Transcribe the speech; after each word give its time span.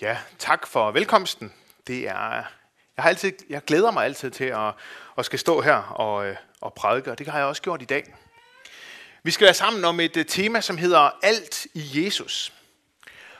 Ja, 0.00 0.18
tak 0.38 0.66
for 0.66 0.90
velkomsten. 0.90 1.52
Det 1.86 2.08
er, 2.08 2.30
jeg, 2.30 2.44
har 2.98 3.08
altid, 3.08 3.32
jeg 3.48 3.64
glæder 3.64 3.90
mig 3.90 4.04
altid 4.04 4.30
til 4.30 4.44
at, 4.44 4.72
at 5.18 5.24
skal 5.24 5.38
stå 5.38 5.60
her 5.60 5.76
og, 5.76 6.26
øh, 6.26 6.36
og 6.60 6.74
prædike, 6.74 7.10
og 7.10 7.18
det 7.18 7.28
har 7.28 7.38
jeg 7.38 7.46
også 7.46 7.62
gjort 7.62 7.82
i 7.82 7.84
dag. 7.84 8.14
Vi 9.22 9.30
skal 9.30 9.44
være 9.44 9.54
sammen 9.54 9.84
om 9.84 10.00
et 10.00 10.16
øh, 10.16 10.26
tema, 10.26 10.60
som 10.60 10.78
hedder 10.78 11.10
Alt 11.22 11.66
i 11.74 12.04
Jesus. 12.04 12.52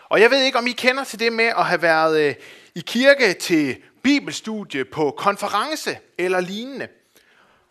Og 0.09 0.21
jeg 0.21 0.31
ved 0.31 0.43
ikke, 0.43 0.59
om 0.59 0.67
I 0.67 0.73
kender 0.73 1.05
til 1.05 1.19
det 1.19 1.33
med 1.33 1.45
at 1.45 1.67
have 1.67 1.83
været 1.83 2.21
øh, 2.21 2.35
i 2.75 2.81
kirke 2.81 3.33
til 3.33 3.83
bibelstudie 4.03 4.85
på 4.85 5.15
konference 5.17 5.99
eller 6.19 6.41
lignende. 6.41 6.89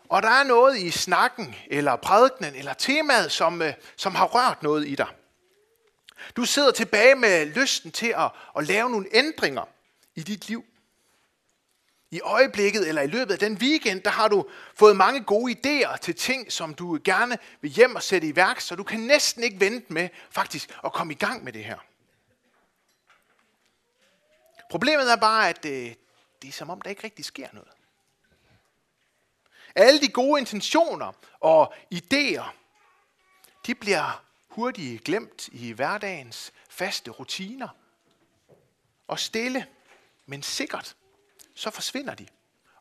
Og 0.08 0.22
der 0.22 0.30
er 0.30 0.44
noget 0.44 0.78
i 0.78 0.90
snakken, 0.90 1.54
eller 1.70 1.96
prædikenen, 1.96 2.54
eller 2.54 2.74
temaet, 2.74 3.32
som, 3.32 3.62
som 3.96 4.14
har 4.14 4.26
rørt 4.26 4.62
noget 4.62 4.88
i 4.88 4.94
dig. 4.94 5.06
Du 6.36 6.44
sidder 6.44 6.70
tilbage 6.70 7.14
med 7.14 7.46
lysten 7.46 7.92
til 7.92 8.14
at, 8.16 8.30
at 8.56 8.66
lave 8.66 8.90
nogle 8.90 9.06
ændringer 9.12 9.64
i 10.14 10.22
dit 10.22 10.48
liv. 10.48 10.64
I 12.10 12.20
øjeblikket 12.20 12.88
eller 12.88 13.02
i 13.02 13.06
løbet 13.06 13.32
af 13.32 13.38
den 13.38 13.56
weekend, 13.56 14.02
der 14.02 14.10
har 14.10 14.28
du 14.28 14.46
fået 14.74 14.96
mange 14.96 15.24
gode 15.24 15.52
idéer 15.52 15.96
til 15.96 16.14
ting, 16.14 16.52
som 16.52 16.74
du 16.74 16.98
gerne 17.04 17.38
vil 17.60 17.70
hjem 17.70 17.96
og 17.96 18.02
sætte 18.02 18.28
i 18.28 18.36
værk, 18.36 18.60
så 18.60 18.74
du 18.74 18.82
kan 18.82 19.00
næsten 19.00 19.42
ikke 19.44 19.60
vente 19.60 19.92
med 19.92 20.08
faktisk 20.30 20.78
at 20.84 20.92
komme 20.92 21.12
i 21.12 21.16
gang 21.16 21.44
med 21.44 21.52
det 21.52 21.64
her. 21.64 21.78
Problemet 24.70 25.12
er 25.12 25.16
bare, 25.16 25.48
at 25.48 25.62
det, 25.62 25.98
det 26.42 26.48
er 26.48 26.52
som 26.52 26.70
om, 26.70 26.80
der 26.80 26.90
ikke 26.90 27.04
rigtig 27.04 27.24
sker 27.24 27.48
noget. 27.52 27.68
Alle 29.74 30.00
de 30.00 30.08
gode 30.08 30.40
intentioner 30.40 31.12
og 31.40 31.74
idéer, 31.94 32.44
de 33.66 33.74
bliver 33.74 34.24
hurtigt 34.54 35.04
glemt 35.04 35.48
i 35.52 35.72
hverdagens 35.72 36.52
faste 36.70 37.10
rutiner. 37.10 37.68
Og 39.08 39.18
stille, 39.18 39.66
men 40.26 40.42
sikkert, 40.42 40.96
så 41.54 41.70
forsvinder 41.70 42.14
de. 42.14 42.26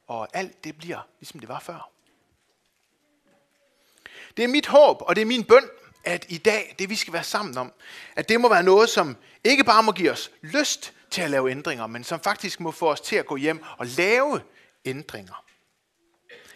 Og 0.07 0.27
alt 0.33 0.63
det 0.63 0.77
bliver, 0.77 1.07
ligesom 1.19 1.39
det 1.39 1.49
var 1.49 1.59
før. 1.59 1.89
Det 4.37 4.43
er 4.43 4.47
mit 4.47 4.67
håb, 4.67 5.01
og 5.01 5.15
det 5.15 5.21
er 5.21 5.25
min 5.25 5.43
bøn, 5.43 5.69
at 6.03 6.25
i 6.29 6.37
dag, 6.37 6.75
det 6.79 6.89
vi 6.89 6.95
skal 6.95 7.13
være 7.13 7.23
sammen 7.23 7.57
om, 7.57 7.73
at 8.15 8.29
det 8.29 8.41
må 8.41 8.49
være 8.49 8.63
noget, 8.63 8.89
som 8.89 9.17
ikke 9.43 9.63
bare 9.63 9.83
må 9.83 9.91
give 9.91 10.11
os 10.11 10.31
lyst 10.41 10.93
til 11.09 11.21
at 11.21 11.31
lave 11.31 11.51
ændringer, 11.51 11.87
men 11.87 12.03
som 12.03 12.19
faktisk 12.19 12.59
må 12.59 12.71
få 12.71 12.91
os 12.91 13.01
til 13.01 13.15
at 13.15 13.25
gå 13.25 13.35
hjem 13.35 13.63
og 13.77 13.87
lave 13.87 14.41
ændringer. 14.85 15.45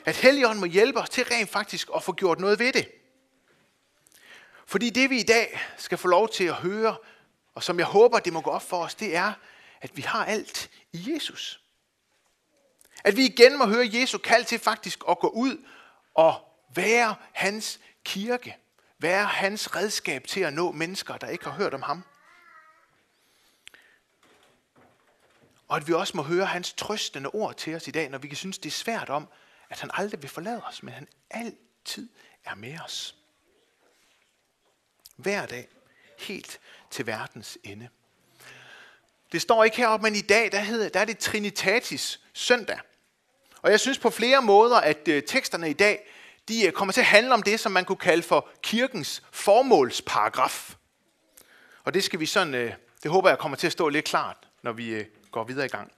At 0.06 0.16
Helligånden 0.16 0.59
må 0.59 0.66
hjælpe 0.66 1.00
os 1.00 1.09
til 1.09 1.24
rent 1.24 1.50
faktisk 1.50 1.90
at 1.96 2.04
få 2.04 2.14
gjort 2.14 2.40
noget 2.40 2.59
ved 2.59 2.74
det. 2.74 2.92
Fordi 4.68 4.90
det 4.90 5.10
vi 5.10 5.20
i 5.20 5.23
dag 5.23 5.60
skal 5.78 5.98
få 5.98 6.08
lov 6.08 6.30
til 6.30 6.44
at 6.44 6.54
høre, 6.54 6.98
og 7.56 7.64
som 7.64 7.80
jeg 7.80 7.88
håber, 7.88 8.20
det 8.20 8.34
må 8.34 8.42
gå 8.42 8.50
op 8.50 8.62
for 8.62 8.84
os, 8.84 8.96
det 8.96 9.16
er, 9.16 9.34
at 9.82 9.98
vi 9.98 10.02
har 10.02 10.26
alt 10.26 10.70
i 10.94 11.14
Jesus. 11.14 11.62
At 13.04 13.16
vi 13.16 13.26
igen 13.26 13.58
må 13.58 13.66
høre 13.66 13.90
Jesu 13.94 14.18
kald 14.18 14.46
til 14.46 14.59
faktisk 14.59 15.00
at 15.09 15.20
gå 15.20 15.28
ud 15.28 15.66
og 16.14 16.42
være 16.76 17.16
hans 17.34 17.80
kirke. 18.04 18.58
Være 19.00 19.26
hans 19.26 19.76
redskab 19.76 20.28
til 20.28 20.40
at 20.40 20.54
nå 20.54 20.72
mennesker, 20.72 21.18
der 21.18 21.28
ikke 21.28 21.46
har 21.46 21.52
hørt 21.52 21.74
om 21.74 21.81
ham. 21.81 22.04
Og 25.68 25.78
at 25.78 25.88
vi 25.88 25.94
også 25.94 26.18
må 26.18 26.24
høre 26.24 26.46
hans 26.46 26.74
trøstende 26.74 27.30
ord 27.30 27.56
til 27.56 27.76
os 27.76 27.88
i 27.88 27.92
dag, 27.92 28.09
når 28.09 28.18
vi 28.18 28.28
kan 28.28 28.38
synes, 28.38 28.58
det 28.58 28.70
er 28.70 28.74
svært 28.74 29.09
om, 29.09 29.28
at 29.70 29.80
han 29.80 29.90
aldrig 29.94 30.22
vil 30.22 30.30
forlade 30.30 30.64
os, 30.64 30.84
men 30.84 30.94
han 30.94 31.08
altid 31.30 32.09
er 32.46 32.56
med 32.56 32.80
os. 32.80 33.16
Hver 35.18 35.46
dag. 35.46 35.68
Helt 36.20 36.60
til 36.92 37.08
verdens 37.08 37.58
ende. 37.64 37.90
Det 39.32 39.42
står 39.42 39.64
ikke 39.64 39.78
heroppe, 39.78 40.04
men 40.04 40.16
i 40.16 40.22
dag 40.22 40.52
der, 40.52 40.59
hedder, 40.59 40.90
der 40.90 41.00
er 41.00 41.06
det 41.06 41.18
Trinitatis 41.18 42.20
søndag. 42.34 42.80
Og 43.62 43.72
jeg 43.72 43.80
synes 43.80 43.98
på 43.98 44.09
flere 44.09 44.42
måder, 44.42 44.78
at 44.78 45.08
øh, 45.08 45.24
teksterne 45.24 45.70
i 45.70 45.74
dag 45.74 46.08
de 46.47 46.66
øh, 46.66 46.72
kommer 46.72 46.91
til 46.91 47.02
at 47.02 47.08
handle 47.08 47.34
om 47.34 47.44
det, 47.44 47.59
som 47.59 47.72
man 47.72 47.86
kunne 47.86 47.97
kalde 47.97 48.24
for 48.24 48.50
kirkens 48.62 49.24
formålsparagraf. 49.31 50.75
Og 51.84 51.94
det 51.94 52.03
skal 52.03 52.20
vi 52.20 52.25
sådan, 52.25 52.56
øh, 52.56 52.74
det 53.03 53.12
håber 53.12 53.30
jeg 53.30 53.38
kommer 53.38 53.56
til 53.56 53.68
at 53.68 53.74
stå 53.74 53.90
lidt 53.90 54.06
klart, 54.06 54.38
når 54.62 54.72
vi 54.72 54.90
øh, 54.90 55.06
går 55.31 55.44
videre 55.44 55.66
i 55.66 55.70
gang. 55.70 55.91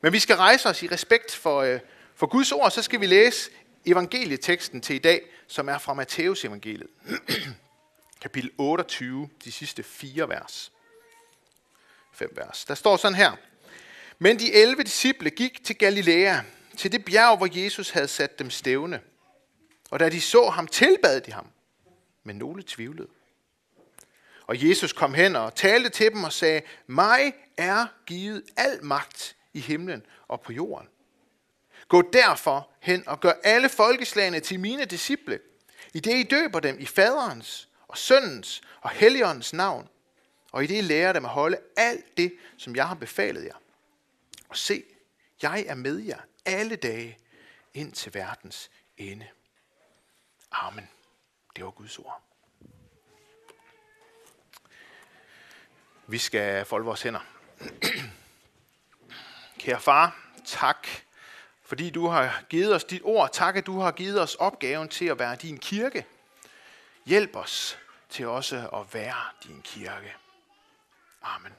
Men 0.00 0.12
vi 0.12 0.18
skal 0.18 0.36
rejse 0.36 0.68
os 0.68 0.82
i 0.82 0.88
respekt 0.88 1.34
for, 1.34 1.60
øh, 1.60 1.80
for 2.14 2.26
Guds 2.26 2.52
ord, 2.52 2.70
så 2.70 2.82
skal 2.82 3.00
vi 3.00 3.06
læse 3.06 3.50
evangelieteksten 3.86 4.80
til 4.80 4.96
i 4.96 4.98
dag, 4.98 5.22
som 5.46 5.68
er 5.68 5.78
fra 5.78 5.94
Matteus 5.94 6.44
evangeliet. 6.44 6.90
kapitel 8.20 8.50
28, 8.58 9.28
de 9.44 9.52
sidste 9.52 9.82
fire 9.82 10.28
vers. 10.28 10.72
Fem 12.12 12.30
vers. 12.36 12.64
Der 12.64 12.74
står 12.74 12.96
sådan 12.96 13.16
her. 13.16 13.32
Men 14.18 14.38
de 14.38 14.52
11 14.52 14.82
disciple 14.82 15.30
gik 15.30 15.64
til 15.64 15.78
Galilea, 15.78 16.40
til 16.76 16.92
det 16.92 17.04
bjerg, 17.04 17.36
hvor 17.36 17.62
Jesus 17.62 17.90
havde 17.90 18.08
sat 18.08 18.38
dem 18.38 18.50
stævne. 18.50 19.00
Og 19.90 20.00
da 20.00 20.08
de 20.08 20.20
så 20.20 20.50
ham, 20.50 20.66
tilbad 20.66 21.20
de 21.20 21.32
ham. 21.32 21.46
Men 22.24 22.36
nogle 22.36 22.62
tvivlede. 22.66 23.08
Og 24.46 24.68
Jesus 24.68 24.92
kom 24.92 25.14
hen 25.14 25.36
og 25.36 25.54
talte 25.54 25.88
til 25.88 26.10
dem 26.10 26.24
og 26.24 26.32
sagde, 26.32 26.62
mig 26.86 27.32
er 27.56 27.86
givet 28.06 28.42
al 28.56 28.84
magt 28.84 29.36
i 29.52 29.60
himlen 29.60 30.06
og 30.28 30.40
på 30.40 30.52
jorden. 30.52 30.88
Gå 31.88 32.02
derfor 32.12 32.70
hen 32.80 33.08
og 33.08 33.20
gør 33.20 33.32
alle 33.44 33.68
folkeslagene 33.68 34.40
til 34.40 34.60
mine 34.60 34.84
disciple, 34.84 35.40
i 35.94 36.00
det 36.00 36.14
I 36.16 36.22
døber 36.22 36.60
dem 36.60 36.80
i 36.80 36.86
faderens 36.86 37.67
og 37.88 37.98
søndens 37.98 38.62
og 38.80 38.90
helligåndens 38.90 39.52
navn, 39.52 39.88
og 40.52 40.64
i 40.64 40.66
det 40.66 40.84
lærer 40.84 41.12
dem 41.12 41.24
at 41.24 41.30
holde 41.30 41.58
alt 41.76 42.16
det, 42.16 42.34
som 42.56 42.76
jeg 42.76 42.88
har 42.88 42.94
befalet 42.94 43.44
jer. 43.44 43.54
Og 44.48 44.56
se, 44.56 44.84
jeg 45.42 45.64
er 45.68 45.74
med 45.74 45.98
jer 45.98 46.20
alle 46.44 46.76
dage 46.76 47.18
ind 47.74 47.92
til 47.92 48.14
verdens 48.14 48.70
ende. 48.96 49.28
Amen. 50.52 50.88
Det 51.56 51.64
var 51.64 51.70
Guds 51.70 51.98
ord. 51.98 52.22
Vi 56.06 56.18
skal 56.18 56.64
folde 56.64 56.84
vores 56.84 57.02
hænder. 57.02 57.20
Kære 59.58 59.80
far, 59.80 60.32
tak, 60.44 60.88
fordi 61.62 61.90
du 61.90 62.06
har 62.06 62.44
givet 62.48 62.74
os 62.74 62.84
dit 62.84 63.02
ord. 63.04 63.30
Tak, 63.32 63.56
at 63.56 63.66
du 63.66 63.78
har 63.78 63.90
givet 63.90 64.20
os 64.20 64.34
opgaven 64.34 64.88
til 64.88 65.04
at 65.04 65.18
være 65.18 65.36
din 65.36 65.58
kirke. 65.58 66.06
Hjælp 67.08 67.36
os 67.36 67.78
til 68.10 68.26
også 68.26 68.56
at 68.56 68.94
være 68.94 69.24
din 69.44 69.62
kirke. 69.64 70.14
Amen. 71.22 71.52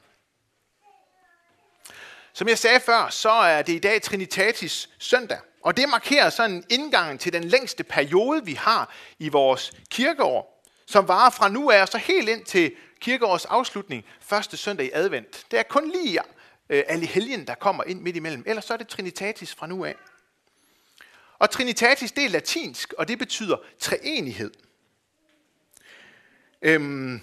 Som 2.33 2.47
jeg 2.47 2.57
sagde 2.57 2.79
før, 2.79 3.09
så 3.09 3.29
er 3.29 3.61
det 3.61 3.73
i 3.73 3.79
dag 3.79 4.01
Trinitatis 4.01 4.89
søndag. 4.99 5.39
Og 5.63 5.77
det 5.77 5.89
markerer 5.89 6.29
sådan 6.29 6.63
indgangen 6.69 7.17
til 7.17 7.33
den 7.33 7.43
længste 7.43 7.83
periode, 7.83 8.45
vi 8.45 8.53
har 8.53 8.93
i 9.19 9.29
vores 9.29 9.71
kirkeår, 9.89 10.63
som 10.85 11.07
varer 11.07 11.29
fra 11.29 11.49
nu 11.49 11.71
af 11.71 11.81
og 11.81 11.87
så 11.87 11.97
helt 11.97 12.29
ind 12.29 12.45
til 12.45 12.75
kirkeårets 12.99 13.45
afslutning, 13.45 14.05
første 14.21 14.57
søndag 14.57 14.85
i 14.85 14.91
advent. 14.93 15.45
Det 15.51 15.59
er 15.59 15.63
kun 15.63 15.91
lige 15.91 16.19
øh, 16.69 16.83
alle 16.87 17.05
helgen, 17.05 17.47
der 17.47 17.55
kommer 17.55 17.83
ind 17.83 18.01
midt 18.01 18.15
imellem. 18.15 18.43
Ellers 18.47 18.65
så 18.65 18.73
er 18.73 18.77
det 18.77 18.87
Trinitatis 18.87 19.55
fra 19.55 19.67
nu 19.67 19.85
af. 19.85 19.95
Og 21.39 21.49
Trinitatis, 21.49 22.11
det 22.11 22.25
er 22.25 22.29
latinsk, 22.29 22.93
og 22.97 23.07
det 23.07 23.19
betyder 23.19 23.57
treenighed. 23.79 24.51
Øhm, 26.61 27.21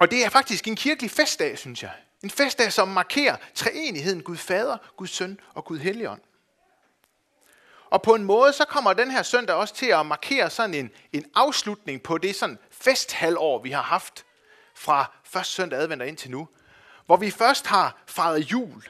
og 0.00 0.10
det 0.10 0.24
er 0.24 0.28
faktisk 0.28 0.68
en 0.68 0.76
kirkelig 0.76 1.10
festdag, 1.10 1.58
synes 1.58 1.82
jeg. 1.82 1.92
En 2.22 2.30
festdag, 2.30 2.72
som 2.72 2.88
markerer 2.88 3.36
treenigheden 3.54 4.22
Gud 4.22 4.36
Fader, 4.36 4.76
Gud 4.96 5.06
Søn 5.06 5.40
og 5.54 5.64
Gud 5.64 5.78
Helligånd. 5.78 6.20
Og 7.90 8.02
på 8.02 8.14
en 8.14 8.24
måde, 8.24 8.52
så 8.52 8.64
kommer 8.64 8.92
den 8.92 9.10
her 9.10 9.22
søndag 9.22 9.56
også 9.56 9.74
til 9.74 9.86
at 9.86 10.06
markere 10.06 10.50
sådan 10.50 10.74
en, 10.74 10.90
en 11.12 11.24
afslutning 11.34 12.02
på 12.02 12.18
det 12.18 12.36
sådan 12.36 12.58
festhalvår, 12.70 13.62
vi 13.62 13.70
har 13.70 13.82
haft 13.82 14.24
fra 14.74 15.12
første 15.24 15.52
søndag 15.52 15.78
advent 15.78 16.02
ind 16.02 16.16
til 16.16 16.30
nu. 16.30 16.48
Hvor 17.06 17.16
vi 17.16 17.30
først 17.30 17.66
har 17.66 18.02
fejret 18.06 18.52
jul, 18.52 18.82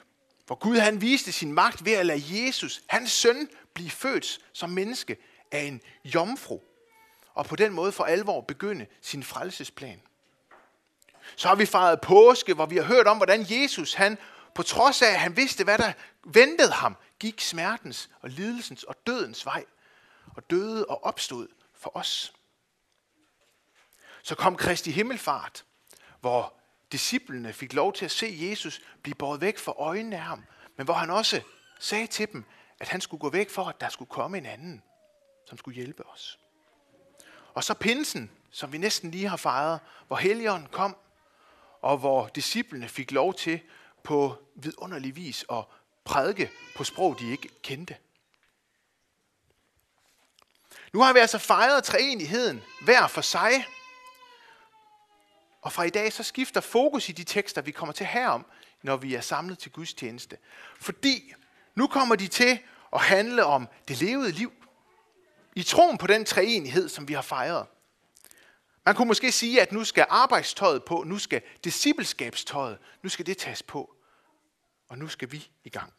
hvor 0.47 0.57
Gud 0.57 0.77
han 0.77 1.01
viste 1.01 1.33
sin 1.33 1.53
magt 1.53 1.85
ved 1.85 1.93
at 1.93 2.07
lade 2.07 2.23
Jesus, 2.29 2.83
hans 2.87 3.13
søn, 3.13 3.49
blive 3.75 3.91
født 3.91 4.39
som 4.53 4.71
menneske 4.71 5.17
af 5.53 5.61
en 5.61 5.81
jomfru 6.05 6.61
og 7.35 7.47
på 7.47 7.57
den 7.57 7.73
måde 7.73 7.93
for 7.93 8.05
alvor 8.05 8.41
begynde 8.41 8.87
sin 9.01 9.23
frelsesplan. 9.23 10.03
Så 11.37 11.49
har 11.49 11.55
vi 11.55 11.67
fejret 11.67 12.01
påske, 12.01 12.55
hvor 12.55 12.67
vi 12.67 12.77
har 12.77 12.85
hørt 12.85 13.07
om, 13.07 13.17
hvordan 13.17 13.47
Jesus, 13.49 13.95
han 13.95 14.19
på 14.55 14.63
trods 14.63 15.03
af, 15.03 15.07
at 15.07 15.21
han 15.21 15.37
vidste, 15.37 15.65
hvad 15.65 15.79
der 15.79 15.93
ventede 16.25 16.73
ham, 16.73 16.97
gik 17.19 17.41
smertens 17.41 18.11
og 18.21 18.29
lidelsens 18.29 18.85
og 18.85 18.97
dødens 19.07 19.47
vej, 19.47 19.65
og 20.37 20.51
døde 20.51 20.87
og 20.87 21.05
opstod 21.05 21.49
for 21.75 21.97
os. 21.97 22.33
Så 24.23 24.35
kom 24.35 24.57
Kristi 24.57 24.91
himmelfart, 24.91 25.65
hvor 26.21 26.55
disciplene 26.93 27.53
fik 27.53 27.73
lov 27.73 27.93
til 27.93 28.05
at 28.05 28.11
se 28.11 28.37
Jesus 28.41 28.83
blive 29.03 29.15
båret 29.15 29.41
væk 29.41 29.59
for 29.59 29.73
øjnene 29.81 30.17
af 30.17 30.23
ham, 30.23 30.45
men 30.77 30.85
hvor 30.85 30.95
han 30.95 31.11
også 31.11 31.41
sagde 31.81 32.07
til 32.07 32.33
dem, 32.33 32.45
at 32.81 32.89
han 32.89 33.01
skulle 33.01 33.21
gå 33.21 33.31
væk 33.31 33.51
for, 33.51 33.65
at 33.65 33.81
der 33.81 33.89
skulle 33.89 34.09
komme 34.09 34.39
en 34.39 34.47
anden, 34.47 34.83
som 35.47 35.59
skulle 35.59 35.75
hjælpe 35.75 36.07
os. 36.07 36.39
Og 37.55 37.65
så 37.65 37.75
pinsen, 37.75 38.31
som 38.51 38.73
vi 38.73 38.79
næsten 38.79 39.11
lige 39.11 39.29
har 39.29 39.37
fejret, 39.37 39.81
hvor 40.07 40.17
Helligånden 40.17 40.69
kom, 40.73 40.97
og 41.83 41.99
hvor 41.99 42.27
disciplene 42.27 42.89
fik 42.89 43.11
lov 43.11 43.35
til 43.35 43.61
på 44.03 44.37
vidunderlig 44.55 45.17
vis 45.17 45.45
at 45.53 45.65
prædike 46.05 46.51
på 46.77 46.85
sprog, 46.85 47.19
de 47.19 47.31
ikke 47.31 47.49
kendte. 47.63 47.97
Nu 50.93 51.03
har 51.03 51.13
vi 51.13 51.19
altså 51.19 51.39
fejret 51.39 51.85
treenigheden 51.85 52.63
hver 52.85 53.07
for 53.07 53.21
sig. 53.21 53.67
Og 55.63 55.73
fra 55.73 55.83
i 55.83 55.91
dag 55.91 56.13
så 56.13 56.23
skifter 56.23 56.61
fokus 56.61 57.09
i 57.09 57.13
de 57.13 57.25
tekster, 57.25 57.63
vi 57.63 57.71
kommer 57.71 57.93
til 57.93 58.07
herom, 58.07 58.47
når 58.83 58.97
vi 58.97 59.15
er 59.15 59.21
samlet 59.21 59.59
til 59.59 59.73
Guds 59.73 59.95
tjeneste. 59.95 60.39
Fordi 60.81 61.33
nu 61.75 61.87
kommer 61.87 62.17
de 62.17 62.29
til 62.29 62.59
at 62.93 63.01
handle 63.01 63.45
om 63.45 63.69
det 63.89 64.01
levede 64.01 64.33
liv. 64.33 64.53
I 65.57 65.63
troen 65.63 65.99
på 65.99 66.07
den 66.07 66.25
treenighed, 66.25 66.89
som 66.89 67.09
vi 67.09 67.13
har 67.13 67.23
fejret. 67.23 67.67
Man 68.85 68.95
kunne 68.95 69.09
måske 69.09 69.33
sige, 69.33 69.63
at 69.63 69.73
nu 69.73 69.85
skal 69.85 70.07
arbejdstøjet 70.09 70.85
på, 70.85 71.03
nu 71.07 71.19
skal 71.19 71.43
discipleskabstøjet, 71.65 72.79
nu 73.03 73.09
skal 73.09 73.27
det 73.27 73.39
tages 73.39 73.63
på. 73.63 73.95
Og 74.89 74.99
nu 74.99 75.09
skal 75.09 75.33
vi 75.33 75.51
i 75.65 75.69
gang. 75.69 75.93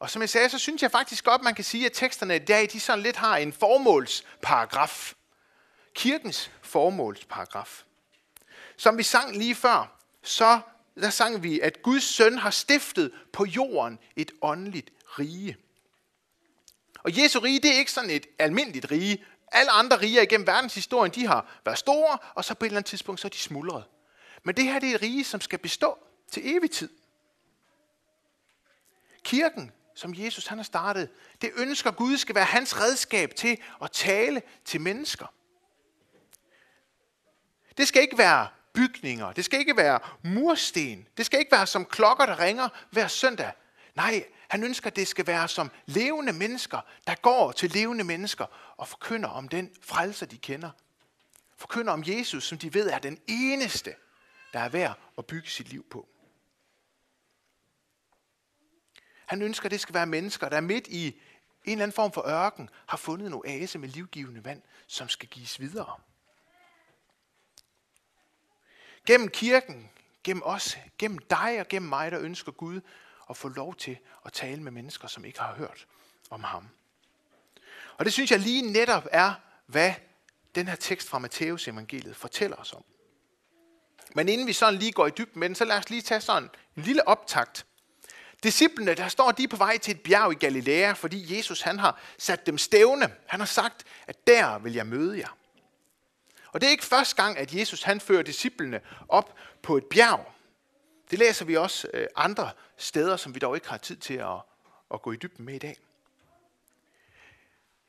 Og 0.00 0.10
som 0.10 0.22
jeg 0.22 0.28
sagde, 0.28 0.48
så 0.48 0.58
synes 0.58 0.82
jeg 0.82 0.90
faktisk 0.90 1.24
godt, 1.24 1.42
man 1.42 1.54
kan 1.54 1.64
sige, 1.64 1.86
at 1.86 1.92
teksterne 1.94 2.36
i 2.36 2.38
dag, 2.38 2.68
de 2.72 2.80
sådan 2.80 3.02
lidt 3.02 3.16
har 3.16 3.36
en 3.36 3.52
formålsparagraf. 3.52 5.14
Kirkens 5.94 6.50
formålsparagraf. 6.62 7.84
Som 8.76 8.98
vi 8.98 9.02
sang 9.02 9.36
lige 9.36 9.54
før, 9.54 10.00
så 10.22 10.60
der 11.00 11.10
sang 11.10 11.42
vi, 11.42 11.60
at 11.60 11.82
Guds 11.82 12.04
søn 12.04 12.38
har 12.38 12.50
stiftet 12.50 13.12
på 13.32 13.44
jorden 13.44 13.98
et 14.16 14.32
åndeligt 14.42 14.90
rige. 15.18 15.56
Og 17.08 17.18
Jesu 17.18 17.40
rige, 17.40 17.60
det 17.60 17.74
er 17.74 17.78
ikke 17.78 17.92
sådan 17.92 18.10
et 18.10 18.26
almindeligt 18.38 18.90
rige. 18.90 19.24
Alle 19.52 19.70
andre 19.70 20.00
riger 20.00 20.22
igennem 20.22 20.46
verdenshistorien, 20.46 21.12
de 21.14 21.26
har 21.26 21.60
været 21.64 21.78
store, 21.78 22.18
og 22.34 22.44
så 22.44 22.54
på 22.54 22.64
et 22.64 22.68
eller 22.68 22.78
andet 22.78 22.88
tidspunkt, 22.88 23.20
så 23.20 23.28
er 23.28 23.30
de 23.30 23.38
smuldret. 23.38 23.84
Men 24.42 24.56
det 24.56 24.64
her 24.64 24.78
det 24.78 24.90
er 24.90 24.94
et 24.94 25.02
rige, 25.02 25.24
som 25.24 25.40
skal 25.40 25.58
bestå 25.58 25.98
til 26.30 26.56
evig 26.56 26.70
tid. 26.70 26.88
Kirken, 29.22 29.72
som 29.94 30.14
Jesus 30.16 30.46
han 30.46 30.58
har 30.58 30.62
startet, 30.62 31.08
det 31.42 31.50
ønsker 31.56 31.90
Gud 31.90 32.16
skal 32.16 32.34
være 32.34 32.44
hans 32.44 32.80
redskab 32.80 33.34
til 33.34 33.58
at 33.82 33.90
tale 33.92 34.42
til 34.64 34.80
mennesker. 34.80 35.26
Det 37.76 37.88
skal 37.88 38.02
ikke 38.02 38.18
være 38.18 38.48
bygninger, 38.72 39.32
det 39.32 39.44
skal 39.44 39.58
ikke 39.60 39.76
være 39.76 40.00
mursten, 40.24 41.08
det 41.16 41.26
skal 41.26 41.38
ikke 41.38 41.52
være 41.52 41.66
som 41.66 41.84
klokker, 41.84 42.26
der 42.26 42.40
ringer 42.40 42.68
hver 42.90 43.08
søndag. 43.08 43.52
Nej, 43.94 44.24
han 44.48 44.64
ønsker, 44.64 44.86
at 44.86 44.96
det 44.96 45.08
skal 45.08 45.26
være 45.26 45.48
som 45.48 45.70
levende 45.86 46.32
mennesker, 46.32 46.80
der 47.06 47.14
går 47.14 47.52
til 47.52 47.70
levende 47.70 48.04
mennesker 48.04 48.46
og 48.76 48.88
forkynder 48.88 49.28
om 49.28 49.48
den 49.48 49.70
frelser, 49.82 50.26
de 50.26 50.38
kender. 50.38 50.70
Forkynder 51.56 51.92
om 51.92 52.02
Jesus, 52.06 52.44
som 52.44 52.58
de 52.58 52.74
ved 52.74 52.90
er 52.90 52.98
den 52.98 53.20
eneste, 53.26 53.94
der 54.52 54.60
er 54.60 54.68
værd 54.68 54.98
at 55.18 55.26
bygge 55.26 55.48
sit 55.48 55.68
liv 55.68 55.86
på. 55.90 56.08
Han 59.26 59.42
ønsker, 59.42 59.66
at 59.66 59.70
det 59.70 59.80
skal 59.80 59.94
være 59.94 60.06
mennesker, 60.06 60.48
der 60.48 60.60
midt 60.60 60.86
i 60.86 61.06
en 61.06 61.72
eller 61.72 61.82
anden 61.82 61.94
form 61.94 62.12
for 62.12 62.28
ørken 62.28 62.70
har 62.86 62.96
fundet 62.96 63.26
en 63.26 63.34
oase 63.34 63.78
med 63.78 63.88
livgivende 63.88 64.44
vand, 64.44 64.62
som 64.86 65.08
skal 65.08 65.28
gives 65.28 65.60
videre. 65.60 66.00
Gennem 69.06 69.28
kirken, 69.28 69.90
gennem 70.24 70.42
os, 70.42 70.78
gennem 70.98 71.18
dig 71.18 71.60
og 71.60 71.68
gennem 71.68 71.88
mig, 71.88 72.10
der 72.10 72.20
ønsker 72.20 72.52
Gud 72.52 72.80
at 73.30 73.36
få 73.36 73.48
lov 73.48 73.74
til 73.74 73.98
at 74.26 74.32
tale 74.32 74.62
med 74.62 74.72
mennesker, 74.72 75.08
som 75.08 75.24
ikke 75.24 75.40
har 75.40 75.54
hørt 75.54 75.86
om 76.30 76.44
ham. 76.44 76.68
Og 77.96 78.04
det 78.04 78.12
synes 78.12 78.30
jeg 78.30 78.38
lige 78.40 78.72
netop 78.72 79.06
er, 79.12 79.34
hvad 79.66 79.94
den 80.54 80.68
her 80.68 80.76
tekst 80.76 81.08
fra 81.08 81.18
Matteus 81.18 81.68
evangeliet 81.68 82.16
fortæller 82.16 82.56
os 82.56 82.72
om. 82.72 82.84
Men 84.14 84.28
inden 84.28 84.46
vi 84.46 84.52
sådan 84.52 84.78
lige 84.78 84.92
går 84.92 85.06
i 85.06 85.10
dybden 85.10 85.40
med 85.40 85.48
den, 85.48 85.54
så 85.54 85.64
lad 85.64 85.78
os 85.78 85.90
lige 85.90 86.02
tage 86.02 86.20
sådan 86.20 86.50
en 86.76 86.82
lille 86.82 87.08
optakt. 87.08 87.66
Disciplene, 88.42 88.94
der 88.94 89.08
står 89.08 89.32
de 89.32 89.48
på 89.48 89.56
vej 89.56 89.78
til 89.78 89.94
et 89.94 90.00
bjerg 90.00 90.32
i 90.32 90.34
Galilea, 90.34 90.92
fordi 90.92 91.36
Jesus 91.36 91.60
han 91.60 91.78
har 91.78 92.00
sat 92.18 92.46
dem 92.46 92.58
stævne. 92.58 93.14
Han 93.26 93.40
har 93.40 93.46
sagt, 93.46 93.84
at 94.06 94.26
der 94.26 94.58
vil 94.58 94.72
jeg 94.72 94.86
møde 94.86 95.18
jer. 95.18 95.36
Og 96.52 96.60
det 96.60 96.66
er 96.66 96.70
ikke 96.70 96.84
første 96.84 97.22
gang, 97.22 97.38
at 97.38 97.54
Jesus 97.54 97.82
han 97.82 98.00
fører 98.00 98.22
disciplene 98.22 98.80
op 99.08 99.34
på 99.62 99.76
et 99.76 99.84
bjerg. 99.84 100.32
Det 101.10 101.18
læser 101.18 101.44
vi 101.44 101.56
også 101.56 101.88
øh, 101.94 102.06
andre 102.16 102.50
steder, 102.76 103.16
som 103.16 103.34
vi 103.34 103.38
dog 103.38 103.54
ikke 103.54 103.68
har 103.68 103.78
tid 103.78 103.96
til 103.96 104.14
at, 104.14 104.40
at 104.94 105.02
gå 105.02 105.12
i 105.12 105.16
dybden 105.16 105.44
med 105.44 105.54
i 105.54 105.58
dag. 105.58 105.76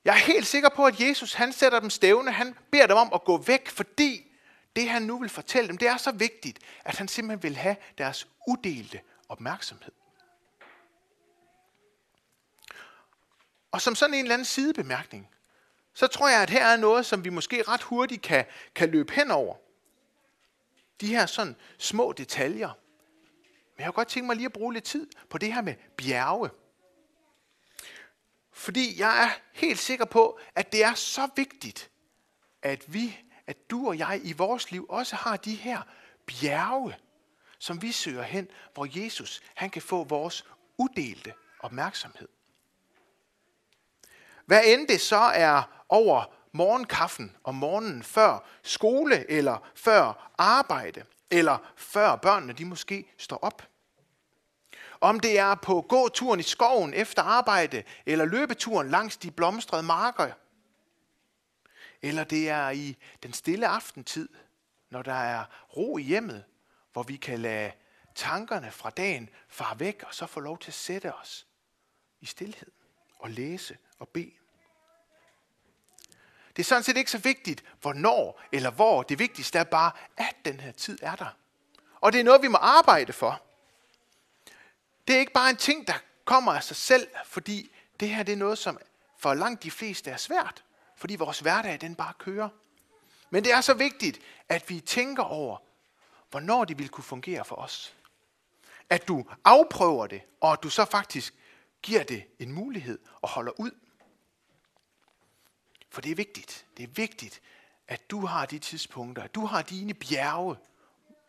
Jeg 0.06 0.12
er 0.12 0.20
helt 0.20 0.48
sikker 0.48 0.70
på, 0.70 0.86
at 0.86 1.00
Jesus 1.00 1.34
han 1.34 1.54
sætter 1.54 1.80
dem 1.80 1.90
stævne. 1.90 2.32
Han 2.32 2.56
beder 2.72 2.88
dem 2.88 2.98
om 2.98 3.10
at 3.14 3.24
gå 3.24 3.38
væk, 3.38 3.70
fordi 3.70 4.32
det 4.76 4.90
han 4.90 5.02
nu 5.02 5.20
vil 5.20 5.30
fortælle 5.30 5.68
dem, 5.68 5.78
det 5.78 5.88
er 5.88 5.98
så 5.98 6.12
vigtigt, 6.12 6.60
at 6.86 6.96
han 6.96 7.08
simpelthen 7.08 7.44
vil 7.44 7.56
have 7.56 7.76
deres 7.98 8.28
udelte 8.48 9.02
opmærksomhed. 9.30 9.92
Og 13.72 13.82
som 13.82 13.96
sådan 13.96 14.14
en 14.14 14.26
eller 14.26 14.34
anden 14.34 14.46
sidebemærkning, 14.46 15.30
så 15.94 16.08
tror 16.08 16.30
jeg, 16.30 16.42
at 16.42 16.50
her 16.50 16.66
er 16.66 16.78
noget, 16.78 17.06
som 17.06 17.24
vi 17.24 17.30
måske 17.30 17.64
ret 17.64 17.82
hurtigt 17.82 18.22
kan, 18.22 18.46
kan 18.76 18.90
løbe 18.90 19.14
hen 19.14 19.32
over. 19.32 19.56
De 21.02 21.08
her 21.08 21.26
sådan 21.26 21.56
små 21.78 22.12
detaljer. 22.12 22.72
Men 23.80 23.82
jeg 23.82 23.88
har 23.88 23.92
godt 23.92 24.08
tænkt 24.08 24.28
mig 24.28 24.36
lige 24.36 24.46
at 24.46 24.54
bruge 24.54 24.74
lidt 24.74 24.84
tid 24.84 25.08
på 25.30 25.38
det 25.38 25.54
her 25.54 25.62
med 25.62 25.76
bjerge. 25.98 26.50
Fordi 28.52 29.00
jeg 29.00 29.24
er 29.24 29.30
helt 29.54 29.80
sikker 29.80 30.06
på, 30.06 30.40
at 30.56 30.72
det 30.72 30.84
er 30.84 30.94
så 30.94 31.30
vigtigt, 31.36 31.92
at 32.62 32.94
vi, 32.94 33.18
at 33.48 33.70
du 33.70 33.88
og 33.88 33.98
jeg 33.98 34.22
i 34.24 34.34
vores 34.34 34.72
liv 34.72 34.86
også 34.90 35.16
har 35.16 35.38
de 35.38 35.56
her 35.56 35.82
bjerge, 36.26 36.96
som 37.60 37.82
vi 37.82 37.92
søger 37.92 38.22
hen, 38.24 38.48
hvor 38.74 39.04
Jesus 39.04 39.42
han 39.56 39.70
kan 39.70 39.82
få 39.82 40.04
vores 40.04 40.46
udelte 40.78 41.34
opmærksomhed. 41.60 42.28
Hvad 44.46 44.62
end 44.66 44.88
det 44.88 45.02
så 45.02 45.32
er 45.34 45.84
over 45.90 46.34
morgenkaffen 46.52 47.36
om 47.44 47.56
morgenen 47.56 48.04
før 48.04 48.48
skole 48.64 49.32
eller 49.32 49.70
før 49.76 50.32
arbejde, 50.38 51.06
eller 51.32 51.58
før 51.76 52.16
børnene 52.16 52.54
de 52.54 52.66
måske 52.66 53.14
står 53.18 53.38
op. 53.38 53.68
Om 55.02 55.20
det 55.20 55.40
er 55.40 55.56
på 55.56 55.82
gåturen 55.82 56.40
i 56.40 56.44
skoven 56.44 56.94
efter 56.94 57.24
arbejde, 57.24 57.84
eller 58.06 58.26
løbeturen 58.26 58.90
langs 58.90 59.18
de 59.18 59.32
blomstrede 59.32 59.84
marker, 59.84 60.32
eller 62.02 62.24
det 62.24 62.50
er 62.50 62.70
i 62.70 62.98
den 63.24 63.34
stille 63.34 63.68
aftentid, 63.68 64.30
når 64.90 65.02
der 65.02 65.14
er 65.14 65.46
ro 65.78 65.98
i 65.98 66.02
hjemmet, 66.02 66.44
hvor 66.94 67.04
vi 67.04 67.16
kan 67.16 67.40
lade 67.40 67.72
tankerne 68.16 68.72
fra 68.72 68.90
dagen 68.90 69.30
far 69.50 69.76
væk, 69.76 70.04
og 70.04 70.14
så 70.14 70.26
få 70.26 70.40
lov 70.40 70.60
til 70.60 70.70
at 70.70 70.76
sætte 70.76 71.16
os 71.16 71.48
i 72.20 72.26
stillhed 72.26 72.72
og 73.20 73.30
læse 73.30 73.78
og 74.00 74.10
bede. 74.10 74.39
Det 76.60 76.66
er 76.66 76.68
sådan 76.68 76.84
set 76.84 76.98
ikke 76.98 77.12
så 77.12 77.18
vigtigt, 77.18 77.64
hvornår 77.82 78.42
eller 78.52 78.72
hvor. 78.72 79.04
Det 79.04 79.20
vigtigste 79.20 79.60
er 79.60 79.64
bare, 79.64 79.92
at 80.18 80.36
den 80.46 80.60
her 80.60 80.72
tid 80.72 81.00
er 81.02 81.16
der. 81.16 81.38
Og 82.02 82.14
det 82.14 82.20
er 82.20 82.24
noget, 82.24 82.42
vi 82.42 82.48
må 82.48 82.58
arbejde 82.58 83.14
for. 83.14 83.42
Det 85.08 85.16
er 85.16 85.20
ikke 85.20 85.34
bare 85.34 85.50
en 85.50 85.58
ting, 85.58 85.88
der 85.88 85.94
kommer 86.26 86.54
af 86.54 86.64
sig 86.64 86.76
selv, 86.76 87.08
fordi 87.26 87.72
det 88.00 88.10
her 88.10 88.24
det 88.24 88.32
er 88.32 88.38
noget, 88.38 88.58
som 88.58 88.80
for 89.18 89.34
langt 89.34 89.64
de 89.64 89.72
fleste 89.72 90.12
er 90.12 90.18
svært, 90.18 90.64
fordi 90.96 91.16
vores 91.16 91.40
hverdag 91.40 91.82
den 91.82 91.96
bare 91.96 92.14
kører. 92.18 92.50
Men 93.30 93.44
det 93.44 93.54
er 93.54 93.62
så 93.62 93.74
vigtigt, 93.74 94.20
at 94.50 94.70
vi 94.70 94.80
tænker 94.80 95.24
over, 95.24 95.58
hvornår 96.30 96.66
det 96.66 96.78
vil 96.78 96.90
kunne 96.90 97.04
fungere 97.04 97.46
for 97.46 97.56
os. 97.56 97.96
At 98.90 99.08
du 99.08 99.26
afprøver 99.44 100.08
det, 100.08 100.22
og 100.42 100.54
at 100.54 100.64
du 100.64 100.70
så 100.70 100.86
faktisk 100.86 101.34
giver 101.82 102.04
det 102.04 102.24
en 102.40 102.52
mulighed 102.52 103.00
og 103.22 103.30
holder 103.30 103.60
ud. 103.60 103.72
For 105.90 106.02
det 106.02 106.12
er 106.12 106.16
vigtigt. 106.16 106.66
Det 106.78 106.84
er 106.84 106.88
vigtigt, 106.88 107.42
at 107.88 108.12
du 108.12 108.26
har 108.26 108.46
de 108.46 108.60
tidspunkter, 108.60 109.24
at 109.24 109.36
du 109.36 109.46
har 109.46 109.62
dine 109.62 109.94
bjerge, 109.94 110.56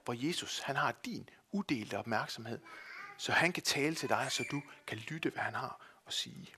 hvor 0.05 0.15
Jesus 0.27 0.59
han 0.59 0.77
har 0.77 0.95
din 1.05 1.29
udelte 1.53 1.99
opmærksomhed, 1.99 2.59
så 3.19 3.33
han 3.33 3.53
kan 3.53 3.63
tale 3.63 3.95
til 3.95 4.09
dig, 4.09 4.27
så 4.31 4.45
du 4.51 4.63
kan 4.87 4.99
lytte, 4.99 5.31
hvad 5.31 5.43
han 5.43 5.55
har 5.55 5.81
at 6.07 6.13
sige. 6.13 6.55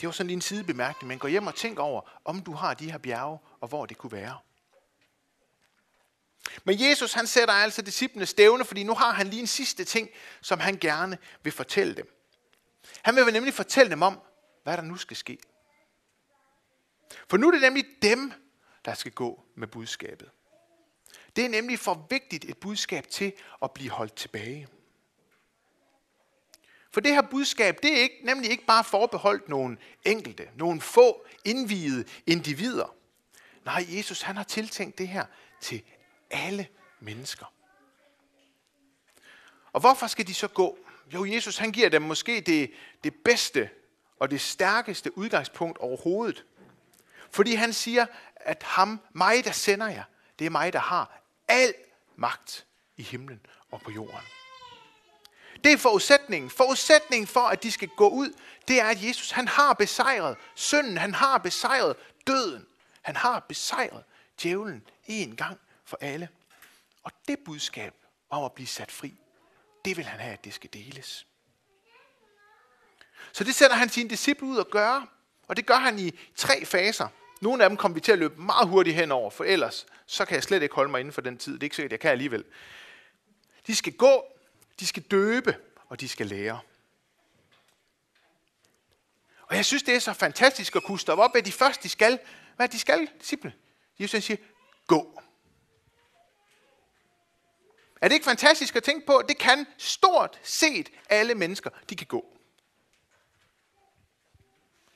Det 0.00 0.06
var 0.06 0.12
sådan 0.12 0.26
lige 0.26 0.34
en 0.34 0.40
sidebemærkning, 0.40 1.08
men 1.08 1.18
gå 1.18 1.26
hjem 1.26 1.46
og 1.46 1.54
tænk 1.54 1.78
over, 1.78 2.20
om 2.24 2.42
du 2.42 2.52
har 2.52 2.74
de 2.74 2.90
her 2.90 2.98
bjerge, 2.98 3.38
og 3.60 3.68
hvor 3.68 3.86
det 3.86 3.98
kunne 3.98 4.12
være. 4.12 4.38
Men 6.64 6.80
Jesus 6.80 7.12
han 7.12 7.26
sætter 7.26 7.54
altså 7.54 7.82
disciplene 7.82 8.26
stævne, 8.26 8.64
fordi 8.64 8.82
nu 8.82 8.94
har 8.94 9.12
han 9.12 9.26
lige 9.26 9.40
en 9.40 9.46
sidste 9.46 9.84
ting, 9.84 10.08
som 10.40 10.60
han 10.60 10.78
gerne 10.78 11.18
vil 11.42 11.52
fortælle 11.52 11.94
dem. 11.94 12.12
Han 13.02 13.16
vil 13.16 13.32
nemlig 13.32 13.54
fortælle 13.54 13.90
dem 13.90 14.02
om, 14.02 14.20
hvad 14.62 14.76
der 14.76 14.82
nu 14.82 14.96
skal 14.96 15.16
ske. 15.16 15.38
For 17.28 17.36
nu 17.36 17.46
er 17.46 17.50
det 17.50 17.60
nemlig 17.60 17.84
dem, 18.02 18.32
der 18.84 18.94
skal 18.94 19.12
gå 19.12 19.44
med 19.54 19.68
budskabet. 19.68 20.30
Det 21.36 21.44
er 21.44 21.48
nemlig 21.48 21.78
for 21.78 22.06
vigtigt 22.10 22.44
et 22.44 22.58
budskab 22.58 23.08
til 23.08 23.32
at 23.62 23.70
blive 23.72 23.90
holdt 23.90 24.14
tilbage. 24.14 24.68
For 26.90 27.00
det 27.00 27.12
her 27.12 27.22
budskab, 27.22 27.82
det 27.82 27.92
er 27.92 28.02
ikke, 28.02 28.16
nemlig 28.22 28.50
ikke 28.50 28.66
bare 28.66 28.84
forbeholdt 28.84 29.48
nogle 29.48 29.76
enkelte, 30.04 30.48
nogle 30.54 30.80
få 30.80 31.26
indvidede 31.44 32.04
individer. 32.26 32.94
Nej, 33.64 33.84
Jesus 33.88 34.22
han 34.22 34.36
har 34.36 34.44
tiltænkt 34.44 34.98
det 34.98 35.08
her 35.08 35.26
til 35.60 35.82
alle 36.30 36.68
mennesker. 37.00 37.52
Og 39.72 39.80
hvorfor 39.80 40.06
skal 40.06 40.26
de 40.26 40.34
så 40.34 40.48
gå? 40.48 40.78
Jo, 41.14 41.24
Jesus 41.24 41.58
han 41.58 41.72
giver 41.72 41.88
dem 41.88 42.02
måske 42.02 42.40
det, 42.40 42.70
det 43.04 43.14
bedste 43.24 43.70
og 44.18 44.30
det 44.30 44.40
stærkeste 44.40 45.18
udgangspunkt 45.18 45.78
overhovedet. 45.78 46.44
Fordi 47.30 47.54
han 47.54 47.72
siger, 47.72 48.06
at 48.36 48.62
ham, 48.62 49.00
mig 49.12 49.44
der 49.44 49.52
sender 49.52 49.88
jer, 49.88 50.04
det 50.38 50.44
er 50.44 50.50
mig, 50.50 50.72
der 50.72 50.78
har 50.78 51.20
al 51.48 51.74
magt 52.16 52.66
i 52.96 53.02
himlen 53.02 53.46
og 53.70 53.80
på 53.80 53.90
jorden. 53.90 54.20
Det 55.64 55.72
er 55.72 55.76
forudsætningen. 55.76 56.50
Forudsætningen 56.50 57.26
for, 57.26 57.40
at 57.40 57.62
de 57.62 57.72
skal 57.72 57.88
gå 57.88 58.08
ud, 58.08 58.32
det 58.68 58.80
er, 58.80 58.84
at 58.84 59.04
Jesus 59.04 59.30
han 59.30 59.48
har 59.48 59.72
besejret 59.72 60.36
synden, 60.54 60.98
han 60.98 61.14
har 61.14 61.38
besejret 61.38 61.96
døden, 62.26 62.66
han 63.02 63.16
har 63.16 63.40
besejret 63.40 64.04
djævlen 64.42 64.82
en 65.06 65.36
gang 65.36 65.58
for 65.84 65.98
alle. 66.00 66.28
Og 67.02 67.12
det 67.28 67.38
budskab 67.44 67.94
om 68.30 68.44
at 68.44 68.52
blive 68.52 68.66
sat 68.66 68.92
fri, 68.92 69.14
det 69.84 69.96
vil 69.96 70.04
han 70.04 70.20
have, 70.20 70.32
at 70.32 70.44
det 70.44 70.54
skal 70.54 70.72
deles. 70.72 71.26
Så 73.32 73.44
det 73.44 73.54
sender 73.54 73.76
han 73.76 73.88
sine 73.88 74.10
disciple 74.10 74.46
ud 74.46 74.58
at 74.58 74.70
gøre, 74.70 75.06
og 75.48 75.56
det 75.56 75.66
gør 75.66 75.74
han 75.74 75.98
i 75.98 76.18
tre 76.36 76.64
faser. 76.64 77.08
Nogle 77.40 77.64
af 77.64 77.70
dem 77.70 77.76
kommer 77.76 77.94
vi 77.94 78.00
til 78.00 78.12
at 78.12 78.18
løbe 78.18 78.40
meget 78.42 78.68
hurtigt 78.68 78.96
henover, 78.96 79.30
for 79.30 79.44
ellers 79.44 79.86
så 80.06 80.24
kan 80.24 80.34
jeg 80.34 80.42
slet 80.42 80.62
ikke 80.62 80.74
holde 80.74 80.90
mig 80.90 81.00
inden 81.00 81.12
for 81.12 81.20
den 81.20 81.38
tid. 81.38 81.52
Det 81.52 81.60
er 81.60 81.64
ikke 81.64 81.76
sikkert, 81.76 81.92
jeg 81.92 82.00
kan 82.00 82.10
alligevel. 82.10 82.44
De 83.66 83.74
skal 83.74 83.92
gå, 83.92 84.24
de 84.80 84.86
skal 84.86 85.02
døbe, 85.02 85.56
og 85.88 86.00
de 86.00 86.08
skal 86.08 86.26
lære. 86.26 86.60
Og 89.42 89.56
jeg 89.56 89.64
synes, 89.64 89.82
det 89.82 89.94
er 89.94 89.98
så 89.98 90.12
fantastisk 90.12 90.76
at 90.76 90.82
kunne 90.82 90.98
stoppe 90.98 91.24
op, 91.24 91.36
at 91.36 91.46
de 91.46 91.52
først 91.52 91.82
de 91.82 91.88
skal. 91.88 92.18
Hvad 92.56 92.68
de 92.68 92.78
skal, 92.78 93.08
disciple? 93.20 93.52
Jesus 93.98 94.24
siger, 94.24 94.36
gå. 94.86 95.20
Er 98.00 98.08
det 98.08 98.14
ikke 98.14 98.24
fantastisk 98.24 98.76
at 98.76 98.82
tænke 98.82 99.06
på? 99.06 99.22
Det 99.28 99.38
kan 99.38 99.66
stort 99.78 100.38
set 100.42 100.88
alle 101.08 101.34
mennesker, 101.34 101.70
de 101.90 101.96
kan 101.96 102.06
gå. 102.06 102.35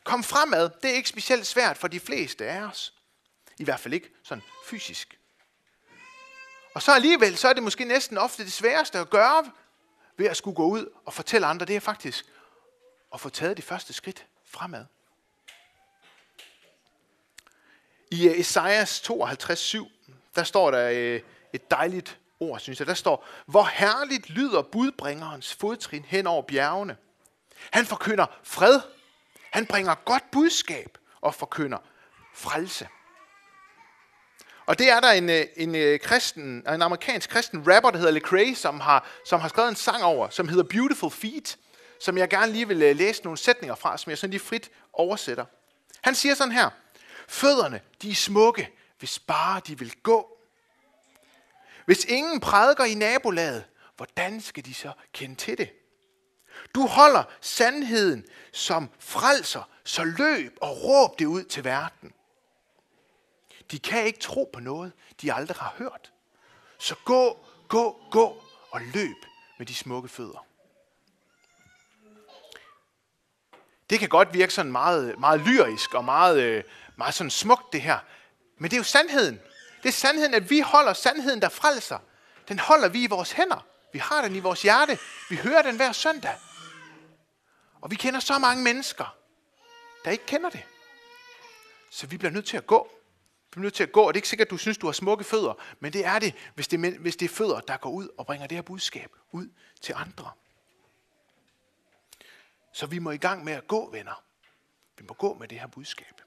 Kom 0.05 0.25
fremad, 0.25 0.71
det 0.83 0.91
er 0.91 0.95
ikke 0.95 1.09
specielt 1.09 1.47
svært 1.47 1.79
for 1.79 1.89
de 1.89 2.01
fleste 2.01 2.47
af 2.47 2.63
os. 2.63 2.95
I 3.59 3.65
hvert 3.65 3.81
fald 3.81 3.95
ikke 3.95 4.11
sådan 4.23 4.45
fysisk. 4.67 5.19
Og 6.75 6.83
så 6.83 6.93
alligevel, 6.95 7.37
så 7.37 7.49
er 7.49 7.53
det 7.53 7.63
måske 7.63 7.85
næsten 7.85 8.19
ofte 8.19 8.45
det 8.45 8.53
sværeste 8.53 8.99
at 8.99 9.11
gøre 9.11 9.51
ved 10.17 10.27
at 10.27 10.37
skulle 10.37 10.55
gå 10.55 10.67
ud 10.67 10.87
og 11.05 11.15
fortælle 11.15 11.47
andre, 11.47 11.67
det 11.67 11.77
er 11.77 11.81
faktisk 11.81 12.27
at 13.15 13.21
få 13.21 13.29
taget 13.29 13.57
de 13.57 13.63
første 13.63 13.93
skridt 13.93 14.27
fremad. 14.45 14.85
I 18.11 18.29
øh, 18.29 18.41
Esajas 18.41 19.11
52:7, 19.11 19.91
der 20.35 20.45
står 20.45 20.71
der 20.71 20.91
øh, 20.91 21.21
et 21.53 21.71
dejligt 21.71 22.19
ord, 22.41 22.61
synes 22.61 22.79
jeg. 22.79 22.87
Der 22.87 22.95
står, 22.95 23.27
hvor 23.47 23.65
herligt 23.65 24.31
lyder 24.31 24.63
budbringerens 24.63 25.55
fodtrin 25.55 26.05
hen 26.05 26.27
over 26.27 26.43
bjergene. 26.43 26.97
Han 27.71 27.87
forkynder 27.87 28.27
fred. 28.43 28.81
Han 29.51 29.67
bringer 29.67 29.95
godt 29.95 30.31
budskab 30.31 30.99
og 31.21 31.35
forkynder 31.35 31.79
frelse. 32.35 32.89
Og 34.67 34.79
det 34.79 34.91
er 34.91 35.01
der 35.01 35.11
en, 35.11 35.31
øh, 35.31 35.47
en, 35.57 35.75
en, 35.75 35.99
kristen, 35.99 36.43
en 36.43 36.83
amerikansk 36.83 37.31
kristen 37.31 37.75
rapper, 37.75 37.91
der 37.91 37.99
hedder 37.99 38.13
Lecrae, 38.13 38.55
som 38.55 38.81
har, 38.81 39.07
som 39.27 39.41
har 39.41 39.49
skrevet 39.49 39.69
en 39.69 39.77
sang 39.77 40.03
over, 40.03 40.29
som 40.29 40.49
hedder 40.49 40.65
Beautiful 40.65 41.11
Feet, 41.11 41.59
som 42.01 42.19
jeg 42.19 42.29
gerne 42.29 42.53
lige 42.53 42.69
vil 42.69 42.83
øh, 42.83 42.97
læse 42.97 43.23
nogle 43.23 43.39
sætninger 43.39 43.75
fra, 43.75 43.99
som 43.99 44.11
jeg 44.11 44.19
sådan 44.19 44.31
lige 44.31 44.41
frit 44.41 44.71
oversætter. 44.93 45.45
Han 46.01 46.15
siger 46.15 46.35
sådan 46.35 46.53
her, 46.53 46.71
Fødderne, 47.29 47.81
de 48.03 48.11
er 48.11 48.15
smukke, 48.15 48.71
hvis 48.99 49.19
bare 49.19 49.61
de 49.67 49.79
vil 49.79 49.95
gå. 50.03 50.39
Hvis 51.85 52.05
ingen 52.05 52.41
prædiker 52.41 52.85
i 52.85 52.95
nabolaget, 52.95 53.65
hvordan 53.97 54.41
skal 54.41 54.65
de 54.65 54.75
så 54.75 54.93
kende 55.13 55.35
til 55.35 55.59
det? 55.59 55.71
Du 56.75 56.87
holder 56.87 57.25
sandheden 57.41 58.25
som 58.53 58.91
frelser, 58.99 59.63
så 59.85 60.05
løb 60.05 60.59
og 60.61 60.85
råb 60.85 61.19
det 61.19 61.27
ud 61.27 61.45
til 61.45 61.65
verden. 61.65 62.13
De 63.71 63.79
kan 63.79 64.05
ikke 64.05 64.19
tro 64.19 64.51
på 64.53 64.61
noget, 64.61 64.93
de 65.23 65.33
aldrig 65.33 65.57
har 65.57 65.75
hørt. 65.79 66.13
Så 66.79 66.95
gå, 67.05 67.45
gå, 67.69 68.01
gå 68.11 68.43
og 68.71 68.81
løb 68.81 69.17
med 69.59 69.67
de 69.67 69.75
smukke 69.75 70.09
fødder. 70.09 70.47
Det 73.91 73.99
kan 73.99 74.09
godt 74.09 74.35
virke 74.35 74.53
sådan 74.53 74.73
meget, 74.73 75.19
meget 75.19 75.41
lyrisk 75.41 75.95
og 75.95 76.05
meget, 76.05 76.43
øh, 76.43 76.65
meget 76.97 77.15
sådan 77.15 77.31
smukt 77.31 77.73
det 77.73 77.83
her. 77.83 77.99
Men 78.59 78.71
det 78.71 78.77
er 78.77 78.81
jo 78.81 78.85
sandheden. 78.85 79.41
Det 79.83 79.89
er 79.89 79.93
sandheden, 79.93 80.35
at 80.35 80.51
vi 80.51 80.61
holder 80.61 80.93
sandheden, 80.93 81.43
der 81.43 81.49
frelser. 81.49 81.99
Den 82.49 82.59
holder 82.59 82.89
vi 82.89 83.05
i 83.05 83.07
vores 83.07 83.33
hænder. 83.33 83.67
Vi 83.93 83.99
har 83.99 84.23
den 84.23 84.37
i 84.37 84.41
vores 84.41 84.63
hjerte. 84.63 84.99
Vi 85.31 85.37
hører 85.37 85.63
den 85.63 85.77
hver 85.77 85.93
søndag. 85.93 86.35
Og 87.81 87.91
vi 87.91 87.97
kender 87.97 88.21
så 88.21 88.39
mange 88.39 88.65
mennesker, 88.65 89.17
der 90.05 90.11
ikke 90.11 90.27
kender 90.27 90.51
det. 90.51 90.65
Så 91.91 92.07
vi 92.07 92.17
bliver 92.17 92.33
nødt 92.33 92.47
til 92.47 92.57
at 92.57 92.67
gå. 92.67 92.91
Vi 92.93 93.51
bliver 93.51 93.63
nødt 93.63 93.75
til 93.75 93.83
at 93.83 93.93
gå, 93.93 94.03
og 94.03 94.15
det 94.15 94.19
er 94.19 94.19
ikke 94.19 94.29
sikkert, 94.29 94.47
at 94.47 94.51
du 94.51 94.57
synes, 94.57 94.79
du 94.79 94.87
har 94.87 94.93
smukke 94.93 95.25
fødder, 95.25 95.55
men 95.81 95.93
det 95.93 96.07
er 96.07 96.19
det, 96.19 96.35
hvis 96.55 96.69
det 96.69 96.85
er, 96.85 96.99
hvis 96.99 97.17
det 97.17 97.31
er 97.31 97.35
fødder, 97.35 97.61
der 97.61 97.77
går 97.77 97.91
ud 97.91 98.09
og 98.19 98.27
bringer 98.27 98.47
det 98.47 98.57
her 98.57 98.63
budskab 98.63 99.11
ud 99.33 99.49
til 99.81 99.95
andre. 99.97 100.31
Så 102.73 102.87
vi 102.87 102.99
må 102.99 103.11
i 103.11 103.17
gang 103.17 103.45
med 103.45 103.53
at 103.53 103.67
gå, 103.67 103.91
venner. 103.91 104.25
Vi 104.99 105.05
må 105.09 105.15
gå 105.15 105.35
med 105.35 105.49
det 105.49 105.61
her 105.61 105.67
budskab. 105.67 106.21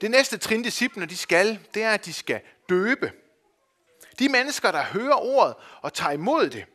Det 0.00 0.10
næste 0.10 0.38
trin, 0.38 0.62
disciplene 0.62 1.06
de 1.06 1.16
skal, 1.16 1.66
det 1.74 1.82
er, 1.82 1.90
at 1.90 2.04
de 2.04 2.12
skal 2.12 2.40
døbe. 2.68 3.12
De 4.18 4.28
mennesker, 4.28 4.72
der 4.72 4.82
hører 4.82 5.14
ordet 5.14 5.54
og 5.82 5.92
tager 5.92 6.12
imod 6.12 6.50
det, 6.50 6.66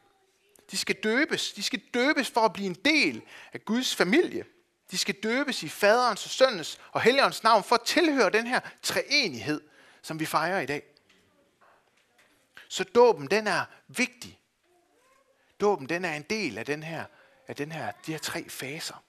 de 0.71 0.77
skal 0.77 0.95
døbes. 0.95 1.53
De 1.53 1.63
skal 1.63 1.81
døbes 1.93 2.29
for 2.29 2.41
at 2.41 2.53
blive 2.53 2.67
en 2.67 2.77
del 2.85 3.21
af 3.53 3.65
Guds 3.65 3.95
familie. 3.95 4.45
De 4.91 4.97
skal 4.97 5.15
døbes 5.15 5.63
i 5.63 5.69
faderens 5.69 6.25
og 6.25 6.31
søndens 6.31 6.79
og 6.91 7.01
helligåndens 7.01 7.43
navn 7.43 7.63
for 7.63 7.75
at 7.75 7.81
tilhøre 7.85 8.29
den 8.29 8.47
her 8.47 8.59
treenighed, 8.81 9.61
som 10.01 10.19
vi 10.19 10.25
fejrer 10.25 10.59
i 10.59 10.65
dag. 10.65 10.83
Så 12.67 12.83
dåben, 12.83 13.27
den 13.27 13.47
er 13.47 13.65
vigtig. 13.87 14.39
Dåben, 15.61 15.89
den 15.89 16.05
er 16.05 16.13
en 16.13 16.25
del 16.29 16.57
af 16.57 16.65
den 16.65 16.83
her, 16.83 17.05
af 17.47 17.55
den 17.55 17.71
her, 17.71 17.91
de 18.05 18.11
her 18.11 18.19
tre 18.19 18.49
faser. 18.49 19.03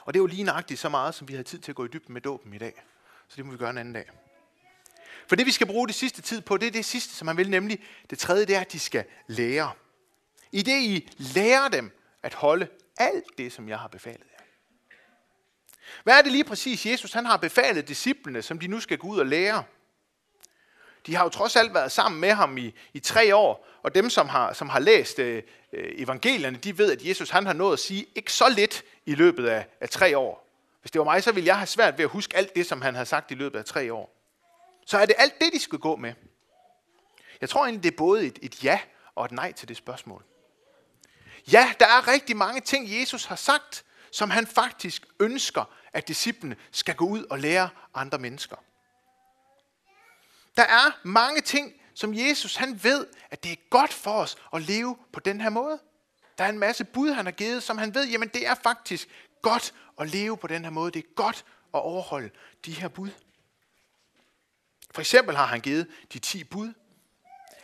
Og 0.00 0.14
det 0.14 0.18
er 0.18 0.22
jo 0.22 0.26
lige 0.26 0.42
nøjagtigt 0.42 0.80
så 0.80 0.88
meget, 0.88 1.14
som 1.14 1.28
vi 1.28 1.34
har 1.34 1.42
tid 1.42 1.58
til 1.58 1.72
at 1.72 1.76
gå 1.76 1.84
i 1.84 1.88
dybden 1.88 2.12
med 2.12 2.20
dåben 2.20 2.54
i 2.54 2.58
dag. 2.58 2.82
Så 3.28 3.36
det 3.36 3.46
må 3.46 3.52
vi 3.52 3.58
gøre 3.58 3.70
en 3.70 3.78
anden 3.78 3.94
dag. 3.94 4.10
For 5.28 5.36
det 5.36 5.46
vi 5.46 5.52
skal 5.52 5.66
bruge 5.66 5.86
det 5.86 5.94
sidste 5.94 6.22
tid 6.22 6.40
på, 6.40 6.56
det 6.56 6.66
er 6.66 6.70
det 6.70 6.84
sidste, 6.84 7.14
som 7.14 7.26
man 7.26 7.36
vil, 7.36 7.50
nemlig 7.50 7.84
det 8.10 8.18
tredje, 8.18 8.46
det 8.46 8.56
er, 8.56 8.60
at 8.60 8.72
de 8.72 8.78
skal 8.78 9.04
lære. 9.26 9.72
I 10.54 10.62
det 10.62 10.82
I 10.82 11.08
lærer 11.18 11.68
dem 11.68 11.90
at 12.22 12.34
holde 12.34 12.68
alt 12.96 13.38
det, 13.38 13.52
som 13.52 13.68
jeg 13.68 13.78
har 13.78 13.88
befalet 13.88 14.26
jer. 14.38 14.44
Hvad 16.04 16.18
er 16.18 16.22
det 16.22 16.32
lige 16.32 16.44
præcis, 16.44 16.86
Jesus 16.86 17.12
han 17.12 17.26
har 17.26 17.36
befalet 17.36 17.88
disciplene, 17.88 18.42
som 18.42 18.58
de 18.58 18.66
nu 18.66 18.80
skal 18.80 18.98
gå 18.98 19.08
ud 19.08 19.18
og 19.18 19.26
lære? 19.26 19.64
De 21.06 21.14
har 21.14 21.24
jo 21.24 21.28
trods 21.28 21.56
alt 21.56 21.74
været 21.74 21.92
sammen 21.92 22.20
med 22.20 22.30
ham 22.30 22.58
i, 22.58 22.74
i 22.92 22.98
tre 22.98 23.36
år, 23.36 23.66
og 23.82 23.94
dem, 23.94 24.10
som 24.10 24.28
har, 24.28 24.52
som 24.52 24.68
har 24.68 24.78
læst 24.78 25.18
øh, 25.18 25.42
øh 25.72 25.92
evangelierne, 25.96 26.58
de 26.58 26.78
ved, 26.78 26.92
at 26.92 27.02
Jesus 27.02 27.30
han 27.30 27.46
har 27.46 27.52
nået 27.52 27.72
at 27.72 27.78
sige 27.78 28.06
ikke 28.14 28.32
så 28.32 28.48
lidt 28.48 28.84
i 29.06 29.14
løbet 29.14 29.46
af, 29.46 29.66
af 29.80 29.88
tre 29.88 30.18
år. 30.18 30.48
Hvis 30.80 30.90
det 30.90 30.98
var 30.98 31.04
mig, 31.04 31.22
så 31.22 31.32
ville 31.32 31.46
jeg 31.46 31.58
have 31.58 31.66
svært 31.66 31.98
ved 31.98 32.04
at 32.04 32.10
huske 32.10 32.36
alt 32.36 32.56
det, 32.56 32.66
som 32.66 32.82
han 32.82 32.94
havde 32.94 33.06
sagt 33.06 33.30
i 33.30 33.34
løbet 33.34 33.58
af 33.58 33.64
tre 33.64 33.92
år. 33.92 34.16
Så 34.86 34.98
er 34.98 35.06
det 35.06 35.14
alt 35.18 35.40
det, 35.40 35.52
de 35.52 35.58
skal 35.58 35.78
gå 35.78 35.96
med. 35.96 36.12
Jeg 37.40 37.48
tror 37.48 37.64
egentlig, 37.64 37.82
det 37.82 37.92
er 37.92 37.96
både 37.96 38.26
et, 38.26 38.38
et 38.42 38.64
ja 38.64 38.80
og 39.14 39.24
et 39.24 39.32
nej 39.32 39.52
til 39.52 39.68
det 39.68 39.76
spørgsmål. 39.76 40.24
Ja, 41.52 41.72
der 41.80 41.86
er 41.86 42.08
rigtig 42.08 42.36
mange 42.36 42.60
ting, 42.60 43.00
Jesus 43.00 43.24
har 43.24 43.36
sagt, 43.36 43.84
som 44.10 44.30
han 44.30 44.46
faktisk 44.46 45.06
ønsker, 45.20 45.64
at 45.92 46.08
disciplene 46.08 46.56
skal 46.72 46.94
gå 46.94 47.06
ud 47.06 47.24
og 47.24 47.38
lære 47.38 47.68
andre 47.94 48.18
mennesker. 48.18 48.56
Der 50.56 50.62
er 50.62 51.00
mange 51.02 51.40
ting, 51.40 51.72
som 51.94 52.14
Jesus 52.14 52.56
han 52.56 52.84
ved, 52.84 53.06
at 53.30 53.44
det 53.44 53.52
er 53.52 53.56
godt 53.70 53.92
for 53.92 54.10
os 54.10 54.36
at 54.52 54.62
leve 54.62 54.96
på 55.12 55.20
den 55.20 55.40
her 55.40 55.50
måde. 55.50 55.78
Der 56.38 56.44
er 56.44 56.48
en 56.48 56.58
masse 56.58 56.84
bud, 56.84 57.10
han 57.10 57.24
har 57.24 57.32
givet, 57.32 57.62
som 57.62 57.78
han 57.78 57.94
ved, 57.94 58.08
jamen 58.08 58.28
det 58.28 58.46
er 58.46 58.54
faktisk 58.54 59.08
godt 59.42 59.74
at 60.00 60.10
leve 60.10 60.36
på 60.36 60.46
den 60.46 60.64
her 60.64 60.70
måde. 60.70 60.90
Det 60.90 61.04
er 61.04 61.14
godt 61.14 61.44
at 61.74 61.80
overholde 61.80 62.30
de 62.64 62.72
her 62.72 62.88
bud. 62.88 63.10
For 64.90 65.00
eksempel 65.00 65.36
har 65.36 65.46
han 65.46 65.60
givet 65.60 65.88
de 66.12 66.18
10 66.18 66.44
bud. 66.44 66.72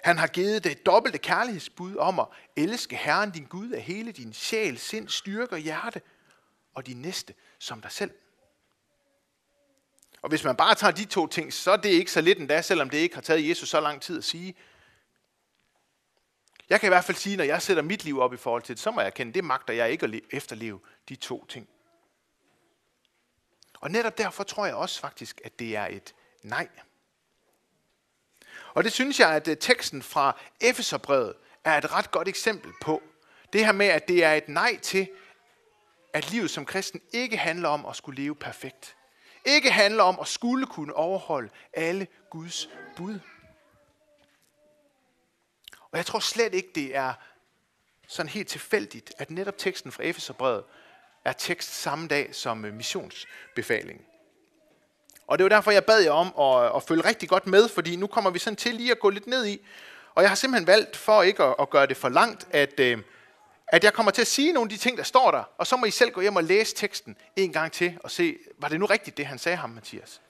Han 0.03 0.19
har 0.19 0.27
givet 0.27 0.65
det 0.65 0.87
dobbelte 0.87 1.19
kærlighedsbud 1.19 1.97
om 1.97 2.19
at 2.19 2.27
elske 2.57 2.97
Herren 2.97 3.31
din 3.31 3.45
Gud 3.45 3.71
af 3.71 3.83
hele 3.83 4.13
din 4.13 4.33
sjæl, 4.33 4.79
sind, 4.79 5.09
styrke 5.09 5.53
og 5.53 5.59
hjerte, 5.59 6.03
og 6.75 6.87
din 6.87 7.03
næste 7.03 7.35
som 7.59 7.81
dig 7.81 7.93
selv. 7.93 8.11
Og 10.23 10.29
hvis 10.29 10.45
man 10.45 10.57
bare 10.57 10.75
tager 10.75 10.91
de 10.91 11.05
to 11.05 11.27
ting, 11.27 11.53
så 11.53 11.71
er 11.71 11.77
det 11.77 11.89
ikke 11.89 12.13
så 12.13 12.21
lidt 12.21 12.39
endda, 12.39 12.63
selvom 12.63 12.91
det 12.91 12.99
ikke 12.99 13.15
har 13.15 13.23
taget 13.23 13.49
Jesus 13.49 13.69
så 13.69 13.81
lang 13.81 14.03
tid 14.03 14.19
at 14.19 14.25
sige. 14.25 14.55
Jeg 16.69 16.81
kan 16.81 16.87
i 16.87 16.93
hvert 16.93 17.05
fald 17.05 17.17
sige, 17.17 17.37
når 17.37 17.45
jeg 17.45 17.63
sætter 17.63 17.83
mit 17.83 18.05
liv 18.05 18.21
op 18.21 18.35
i 18.35 18.37
forhold 18.37 18.63
til 18.63 18.75
det, 18.75 18.83
så 18.83 18.91
må 18.91 19.01
jeg 19.01 19.15
kende, 19.15 19.33
det 19.33 19.45
magter 19.45 19.75
jeg 19.75 19.91
ikke 19.91 20.07
at 20.07 20.21
efterleve 20.31 20.81
de 21.09 21.17
to 21.17 21.47
ting. 21.47 21.69
Og 23.81 23.91
netop 23.91 24.19
derfor 24.19 24.45
tror 24.45 24.67
jeg 24.67 24.75
også 24.75 25.01
faktisk, 25.01 25.41
at 25.45 25.59
det 25.59 25.77
er 25.77 25.87
et 25.87 26.15
nej. 26.43 26.69
Og 28.81 28.85
det 28.85 28.93
synes 28.93 29.21
jeg, 29.21 29.31
at 29.31 29.49
øh, 29.49 29.57
teksten 29.57 30.03
fra 30.03 30.41
Efeserbrevet 30.61 31.35
er 31.65 31.79
et 31.79 31.93
ret 31.93 32.11
godt 32.11 32.29
eksempel 32.29 32.73
på. 32.81 33.03
Det 33.53 33.65
her 33.65 33.73
med, 33.73 33.87
at 33.87 34.09
det 34.09 34.25
er 34.25 34.35
et 34.35 34.49
nej 34.49 34.79
til, 34.83 35.09
at 36.13 36.31
livet 36.31 36.51
som 36.51 36.65
kristen 36.65 37.01
ikke 37.13 37.37
handler 37.37 37.69
om 37.69 37.87
at 37.87 37.97
skulle 37.97 38.23
leve 38.23 38.35
perfekt. 38.35 38.97
Ikke 39.45 39.71
handler 39.71 40.03
om 40.03 40.19
at 40.21 40.29
skulle 40.29 40.67
kunne 40.67 40.95
overholde 40.95 41.51
alle 41.73 42.07
Guds 42.31 42.69
bud. 42.97 43.19
Og 45.91 45.97
jeg 45.97 46.07
tror 46.07 46.19
slet 46.19 46.55
ikke, 46.55 46.71
det 46.75 46.97
er 46.97 47.13
sådan 48.09 48.31
helt 48.31 48.49
tilfældigt, 48.49 49.13
at 49.19 49.31
netop 49.31 49.59
teksten 49.59 49.93
fra 49.93 50.03
Efeserbrevet 50.03 50.65
er 51.25 51.33
tekst 51.33 51.75
samme 51.75 52.09
dag 52.09 52.35
som 52.35 52.65
øh, 52.65 52.75
missionsbefalingen. 52.75 54.05
Og 55.31 55.39
det 55.39 55.45
var 55.45 55.49
derfor, 55.49 55.71
jeg 55.71 55.85
bad 55.85 56.01
jer 56.01 56.11
om 56.11 56.35
at, 56.41 56.77
at 56.77 56.83
følge 56.83 57.05
rigtig 57.05 57.29
godt 57.29 57.47
med, 57.47 57.69
fordi 57.69 57.97
nu 57.97 58.07
kommer 58.07 58.31
vi 58.31 58.39
sådan 58.39 58.57
til 58.57 58.75
lige 58.75 58.91
at 58.91 59.01
gå 59.01 59.11
lidt 59.11 59.27
ned 59.27 59.47
i. 59.47 59.67
Og 60.15 60.23
jeg 60.23 60.31
har 60.31 60.35
simpelthen 60.35 60.67
valgt, 60.67 60.97
for 60.97 61.23
ikke 61.23 61.43
at, 61.43 61.55
at 61.61 61.71
gøre 61.71 61.87
det 61.87 61.97
for 61.97 62.09
langt, 62.09 62.47
at, 62.51 62.81
øh, 62.81 62.99
at 63.67 63.85
jeg 63.85 63.93
kommer 63.93 64.13
til 64.13 64.21
at 64.21 64.27
sige 64.27 64.53
nogle 64.53 64.67
af 64.67 64.71
de 64.71 64.77
ting, 64.77 64.99
der 64.99 65.05
står 65.05 65.31
der, 65.31 65.43
og 65.59 65.67
så 65.67 65.77
må 65.77 65.87
I 65.87 65.91
selv 65.91 66.11
gå 66.11 66.21
hjem 66.21 66.37
og 66.37 66.45
læse 66.45 66.75
teksten 66.75 67.17
en 67.37 67.53
gang 67.53 67.73
til 67.73 67.99
og 68.05 68.11
se, 68.11 68.37
var 68.59 68.69
det 68.69 68.81
nu 68.81 68.87
rigtigt, 68.87 69.17
det 69.17 69.27
han 69.27 69.39
sagde 69.39 69.57
ham, 69.57 69.71
Mathias? 69.71 70.21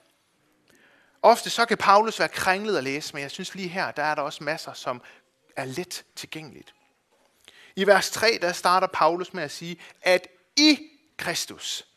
Ofte 1.21 1.49
så 1.49 1.65
kan 1.65 1.77
Paulus 1.77 2.19
være 2.19 2.29
kringlet 2.29 2.77
at 2.77 2.83
læse, 2.83 3.13
men 3.13 3.21
jeg 3.21 3.31
synes 3.31 3.55
lige 3.55 3.67
her, 3.67 3.91
der 3.91 4.03
er 4.03 4.15
der 4.15 4.21
også 4.21 4.43
masser, 4.43 4.73
som 4.73 5.01
er 5.55 5.65
let 5.65 6.03
tilgængeligt. 6.15 6.73
I 7.75 7.87
vers 7.87 8.11
3, 8.11 8.39
der 8.41 8.51
starter 8.51 8.87
Paulus 8.87 9.33
med 9.33 9.43
at 9.43 9.51
sige, 9.51 9.77
at 10.01 10.27
i 10.57 10.79
Kristus 11.17 11.87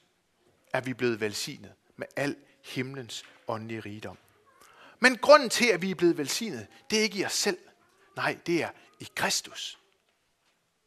er 0.73 0.81
vi 0.81 0.95
blevet 0.95 1.21
velsignet 1.21 1.73
med 1.97 2.07
al 2.17 2.37
himlens 2.65 3.25
åndelige 3.49 3.81
rigdom. 3.81 4.19
Men 5.01 5.19
grunden 5.19 5.51
til, 5.51 5.67
at 5.67 5.83
vi 5.83 5.91
er 5.91 5.95
blevet 5.95 6.19
velsignet, 6.19 6.67
det 6.91 6.99
er 6.99 7.03
ikke 7.03 7.19
i 7.19 7.25
os 7.25 7.33
selv. 7.33 7.59
Nej, 8.17 8.39
det 8.47 8.63
er 8.63 8.71
i 9.01 9.09
Kristus. 9.15 9.79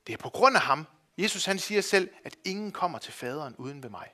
Det 0.07 0.13
er 0.13 0.17
på 0.17 0.29
grund 0.29 0.55
af 0.55 0.61
ham. 0.61 0.87
Jesus 1.17 1.45
han 1.45 1.59
siger 1.59 1.81
selv, 1.81 2.09
at 2.23 2.35
ingen 2.45 2.71
kommer 2.71 2.99
til 2.99 3.13
faderen 3.13 3.55
uden 3.57 3.83
ved 3.83 3.89
mig. 3.89 4.07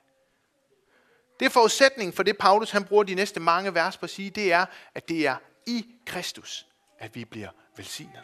Det 1.40 1.46
er 1.46 1.50
forudsætningen 1.50 2.12
for 2.12 2.22
det, 2.22 2.38
Paulus 2.38 2.70
han 2.70 2.84
bruger 2.84 3.04
de 3.04 3.14
næste 3.14 3.40
mange 3.40 3.74
vers 3.74 3.96
på 3.96 4.06
at 4.06 4.10
sige, 4.10 4.30
det 4.30 4.52
er, 4.52 4.66
at 4.94 5.08
det 5.08 5.26
er 5.26 5.36
i 5.66 5.86
Kristus, 6.06 6.66
at 6.98 7.14
vi 7.14 7.24
bliver 7.24 7.50
velsignet. 7.76 8.22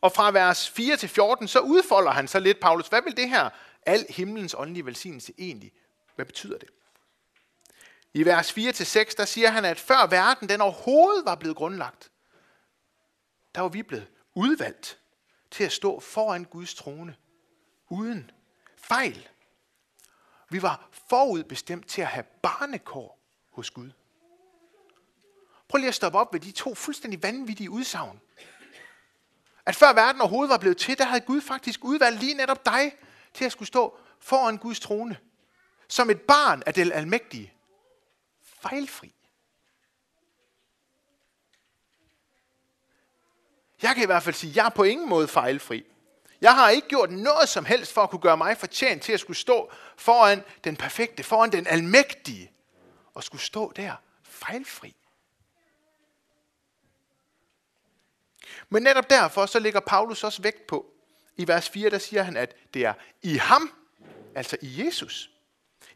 Og 0.00 0.12
fra 0.12 0.30
vers 0.30 0.70
4 0.70 0.96
til 0.96 1.08
14, 1.08 1.48
så 1.48 1.60
udfolder 1.60 2.10
han 2.10 2.28
så 2.28 2.40
lidt, 2.40 2.60
Paulus, 2.60 2.88
hvad 2.88 3.02
vil 3.02 3.16
det 3.16 3.28
her 3.28 3.50
al 3.86 4.06
himlens 4.08 4.54
åndelige 4.58 4.86
velsignelse 4.86 5.32
egentlig? 5.38 5.72
Hvad 6.14 6.26
betyder 6.26 6.58
det? 6.58 6.68
I 8.18 8.24
vers 8.24 8.52
4-6, 8.52 9.14
der 9.16 9.24
siger 9.24 9.50
han, 9.50 9.64
at 9.64 9.80
før 9.80 10.06
verden 10.06 10.48
den 10.48 10.60
overhovedet 10.60 11.24
var 11.24 11.34
blevet 11.34 11.56
grundlagt, 11.56 12.10
der 13.54 13.60
var 13.60 13.68
vi 13.68 13.82
blevet 13.82 14.06
udvalgt 14.34 14.98
til 15.50 15.64
at 15.64 15.72
stå 15.72 16.00
foran 16.00 16.44
Guds 16.44 16.74
trone, 16.74 17.16
uden 17.88 18.30
fejl. 18.76 19.28
Vi 20.50 20.62
var 20.62 20.88
forudbestemt 21.08 21.88
til 21.88 22.02
at 22.02 22.08
have 22.08 22.24
barnekår 22.42 23.18
hos 23.50 23.70
Gud. 23.70 23.90
Prøv 25.68 25.78
lige 25.78 25.88
at 25.88 25.94
stoppe 25.94 26.18
op 26.18 26.32
ved 26.32 26.40
de 26.40 26.50
to 26.50 26.74
fuldstændig 26.74 27.22
vanvittige 27.22 27.70
udsagn. 27.70 28.20
At 29.66 29.76
før 29.76 29.92
verden 29.92 30.20
overhovedet 30.20 30.50
var 30.50 30.58
blevet 30.58 30.76
til, 30.76 30.98
der 30.98 31.04
havde 31.04 31.20
Gud 31.20 31.40
faktisk 31.40 31.84
udvalgt 31.84 32.20
lige 32.20 32.34
netop 32.34 32.66
dig 32.66 32.96
til 33.34 33.44
at 33.44 33.52
skulle 33.52 33.68
stå 33.68 33.98
foran 34.20 34.56
Guds 34.56 34.80
trone. 34.80 35.18
Som 35.88 36.10
et 36.10 36.20
barn 36.20 36.62
af 36.66 36.74
den 36.74 36.92
almægtige 36.92 37.54
fejlfri. 38.62 39.14
Jeg 43.82 43.94
kan 43.94 44.02
i 44.02 44.06
hvert 44.06 44.22
fald 44.22 44.34
sige, 44.34 44.50
at 44.50 44.56
jeg 44.56 44.66
er 44.66 44.70
på 44.70 44.82
ingen 44.82 45.08
måde 45.08 45.28
fejlfri. 45.28 45.84
Jeg 46.40 46.54
har 46.54 46.70
ikke 46.70 46.88
gjort 46.88 47.10
noget 47.10 47.48
som 47.48 47.64
helst 47.64 47.92
for 47.92 48.02
at 48.02 48.10
kunne 48.10 48.20
gøre 48.20 48.36
mig 48.36 48.56
fortjent 48.56 49.02
til 49.02 49.12
at 49.12 49.20
skulle 49.20 49.36
stå 49.36 49.72
foran 49.96 50.44
den 50.64 50.76
perfekte, 50.76 51.22
foran 51.22 51.52
den 51.52 51.66
almægtige, 51.66 52.52
og 53.14 53.24
skulle 53.24 53.42
stå 53.42 53.72
der 53.76 53.94
fejlfri. 54.22 54.96
Men 58.68 58.82
netop 58.82 59.10
derfor 59.10 59.46
så 59.46 59.58
ligger 59.58 59.80
Paulus 59.80 60.24
også 60.24 60.42
vægt 60.42 60.66
på, 60.66 60.86
i 61.36 61.48
vers 61.48 61.68
4, 61.68 61.90
der 61.90 61.98
siger 61.98 62.22
han, 62.22 62.36
at 62.36 62.74
det 62.74 62.84
er 62.84 62.94
i 63.22 63.36
ham, 63.36 63.72
altså 64.34 64.56
i 64.62 64.86
Jesus, 64.86 65.30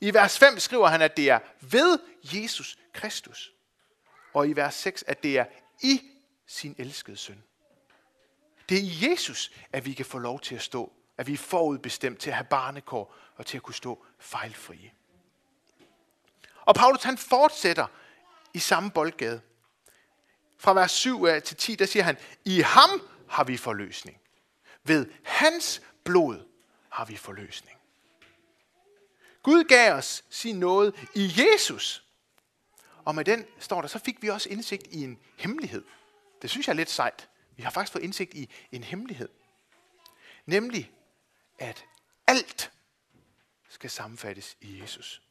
i 0.03 0.15
vers 0.15 0.39
5 0.39 0.59
skriver 0.59 0.89
han, 0.89 1.03
at 1.03 1.17
det 1.17 1.31
er 1.31 1.39
ved 1.61 1.99
Jesus 2.23 2.79
Kristus. 2.93 3.53
Og 4.35 4.49
i 4.49 4.53
vers 4.53 4.75
6, 4.75 5.05
at 5.07 5.23
det 5.23 5.39
er 5.39 5.45
i 5.83 6.03
sin 6.47 6.75
elskede 6.79 7.17
søn. 7.17 7.43
Det 8.69 8.79
er 8.79 8.83
i 8.83 9.11
Jesus, 9.11 9.53
at 9.73 9.85
vi 9.85 9.93
kan 9.93 10.07
få 10.07 10.19
lov 10.19 10.41
til 10.41 10.55
at 10.55 10.63
stå, 10.63 10.93
at 11.19 11.27
vi 11.27 11.33
er 11.33 11.39
forudbestemt 11.39 12.21
til 12.21 12.31
at 12.31 12.37
have 12.37 12.47
barnekår 12.51 13.15
og 13.37 13.47
til 13.47 13.57
at 13.57 13.63
kunne 13.63 13.75
stå 13.75 14.05
fejlfrie. 14.19 14.93
Og 16.61 16.75
Paulus 16.75 17.03
han 17.03 17.19
fortsætter 17.19 17.87
i 18.55 18.59
samme 18.59 18.91
boldgade. 18.91 19.41
Fra 20.59 20.75
vers 20.75 20.93
7 20.93 21.27
øh, 21.27 21.43
til 21.43 21.57
10, 21.57 21.75
der 21.75 21.87
siger 21.87 22.03
han, 22.03 22.17
i 22.45 22.61
ham 22.61 23.09
har 23.29 23.45
vi 23.45 23.57
forløsning. 23.57 24.21
Ved 24.85 25.07
hans 25.25 25.83
blod 26.05 26.47
har 26.89 27.05
vi 27.05 27.17
forløsning. 27.17 27.82
Gud 29.43 29.65
gav 29.65 29.95
os 29.95 30.25
sin 30.31 30.57
nåde 30.61 30.93
i 31.15 31.33
Jesus. 31.37 32.05
Og 33.05 33.15
med 33.15 33.25
den, 33.25 33.47
står 33.59 33.81
der, 33.81 33.89
så 33.89 33.99
fik 33.99 34.23
vi 34.23 34.29
også 34.29 34.49
indsigt 34.49 34.87
i 34.91 35.05
en 35.05 35.19
hemmelighed. 35.37 35.85
Det 36.43 36.51
synes 36.51 36.67
jeg 36.67 36.73
er 36.73 36.77
lidt 36.77 36.91
sejt. 36.91 37.29
Vi 37.57 37.63
har 37.63 37.71
faktisk 37.71 37.93
fået 37.93 38.03
indsigt 38.03 38.35
i 38.35 38.49
en 38.73 38.85
hemmelighed. 38.85 39.29
Nemlig, 40.47 40.93
at 41.59 41.85
alt 42.27 42.73
skal 43.69 43.91
sammenfattes 43.91 44.57
i 44.61 44.81
Jesus. 44.83 45.23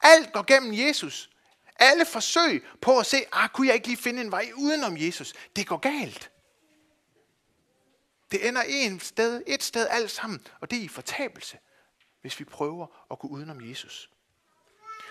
Alt 0.00 0.32
går 0.32 0.42
gennem 0.42 0.72
Jesus. 0.74 1.30
Alle 1.76 2.06
forsøg 2.06 2.64
på 2.80 2.98
at 2.98 3.06
se, 3.06 3.24
ah, 3.32 3.48
kunne 3.48 3.66
jeg 3.66 3.74
ikke 3.74 3.86
lige 3.86 3.96
finde 3.96 4.20
en 4.20 4.30
vej 4.30 4.50
udenom 4.56 4.96
Jesus? 4.96 5.32
Det 5.56 5.66
går 5.66 5.76
galt. 5.76 6.30
Det 8.30 8.48
ender 8.48 8.62
en 8.62 9.00
sted, 9.00 9.42
et 9.46 9.62
sted 9.62 9.86
alt 9.90 10.10
sammen, 10.10 10.46
og 10.60 10.70
det 10.70 10.78
er 10.78 10.82
i 10.82 10.88
fortabelse 10.88 11.58
hvis 12.22 12.40
vi 12.40 12.44
prøver 12.44 12.86
at 13.10 13.18
gå 13.18 13.28
udenom 13.28 13.68
Jesus. 13.70 14.10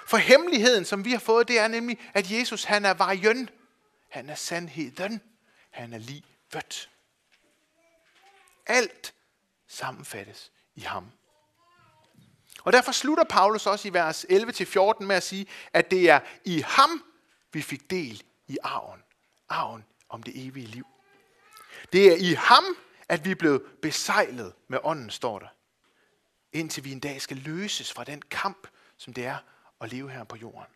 For 0.07 0.17
hemmeligheden, 0.17 0.85
som 0.85 1.05
vi 1.05 1.11
har 1.11 1.19
fået, 1.19 1.47
det 1.47 1.59
er 1.59 1.67
nemlig, 1.67 1.99
at 2.13 2.31
Jesus 2.31 2.63
han 2.63 2.85
er 2.85 2.93
vejen. 2.93 3.49
Han 4.09 4.29
er 4.29 4.35
sandheden. 4.35 5.21
Han 5.69 5.93
er 5.93 5.97
livet. 5.97 6.89
Alt 8.67 9.13
sammenfattes 9.67 10.51
i 10.75 10.81
ham. 10.81 11.11
Og 12.63 12.73
derfor 12.73 12.91
slutter 12.91 13.23
Paulus 13.23 13.67
også 13.67 13.87
i 13.87 13.93
vers 13.93 14.25
11-14 14.25 15.03
med 15.03 15.15
at 15.15 15.23
sige, 15.23 15.45
at 15.73 15.91
det 15.91 16.09
er 16.09 16.19
i 16.45 16.59
ham, 16.59 17.03
vi 17.53 17.61
fik 17.61 17.89
del 17.89 18.23
i 18.47 18.57
arven. 18.63 19.03
Arven 19.49 19.85
om 20.09 20.23
det 20.23 20.47
evige 20.47 20.67
liv. 20.67 20.85
Det 21.93 22.11
er 22.11 22.15
i 22.15 22.33
ham, 22.33 22.63
at 23.09 23.25
vi 23.25 23.35
blev 23.35 23.67
besejlet 23.81 24.53
med 24.67 24.79
ånden, 24.83 25.09
står 25.09 25.39
der 25.39 25.47
indtil 26.53 26.83
vi 26.83 26.91
en 26.91 26.99
dag 26.99 27.21
skal 27.21 27.37
løses 27.37 27.93
fra 27.93 28.03
den 28.03 28.21
kamp, 28.21 28.67
som 28.97 29.13
det 29.13 29.25
er 29.25 29.37
at 29.81 29.91
leve 29.91 30.11
her 30.11 30.23
på 30.23 30.35
jorden, 30.35 30.67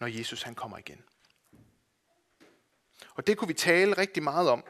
når 0.00 0.06
Jesus 0.06 0.42
han 0.42 0.54
kommer 0.54 0.78
igen. 0.78 1.02
Og 3.14 3.26
det 3.26 3.38
kunne 3.38 3.48
vi 3.48 3.54
tale 3.54 3.98
rigtig 3.98 4.22
meget 4.22 4.50
om. 4.50 4.64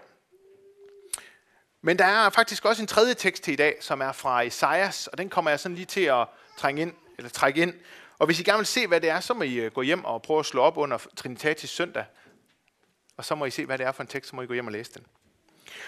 Men 1.81 1.99
der 1.99 2.05
er 2.05 2.31
faktisk 2.31 2.65
også 2.65 2.83
en 2.83 2.87
tredje 2.87 3.15
tekst 3.15 3.43
til 3.43 3.53
i 3.53 3.57
dag, 3.57 3.79
som 3.81 4.01
er 4.01 4.13
fra 4.13 4.43
Esajas, 4.43 5.07
og 5.07 5.19
den 5.19 5.31
kommer 5.31 5.51
jeg 5.51 5.61
sådan 5.61 5.77
lige 5.77 5.87
til 5.87 6.01
at 6.01 6.27
trænge 6.57 6.83
ind, 6.83 6.95
eller 7.19 7.31
trække 7.31 7.63
ind. 7.63 7.75
Og 8.19 8.27
hvis 8.27 8.41
I 8.41 8.43
gerne 8.43 8.59
vil 8.59 8.67
se, 8.67 8.87
hvad 8.87 9.01
det 9.01 9.11
er, 9.11 9.21
så 9.21 9.35
må 9.35 9.43
I 9.43 9.55
øh, 9.55 9.73
gå 9.73 9.83
hjem 9.83 10.05
og 10.05 10.23
prøve 10.23 10.39
at 10.39 10.47
slå 10.47 10.63
op 10.63 10.77
under 10.77 10.99
Trinitatis 11.17 11.71
søndag. 11.71 12.05
Og 13.17 13.25
så 13.25 13.35
må 13.35 13.45
I 13.45 13.51
se, 13.51 13.67
hvad 13.67 13.79
det 13.79 13.87
er 13.87 13.93
for 13.93 14.03
en 14.03 14.09
tekst, 14.09 14.31
så 14.31 14.37
må 14.37 14.43
I 14.43 14.47
gå 14.47 14.55
hjem 14.55 14.67
og 14.67 14.73
læse 14.73 14.95
den. 14.95 15.07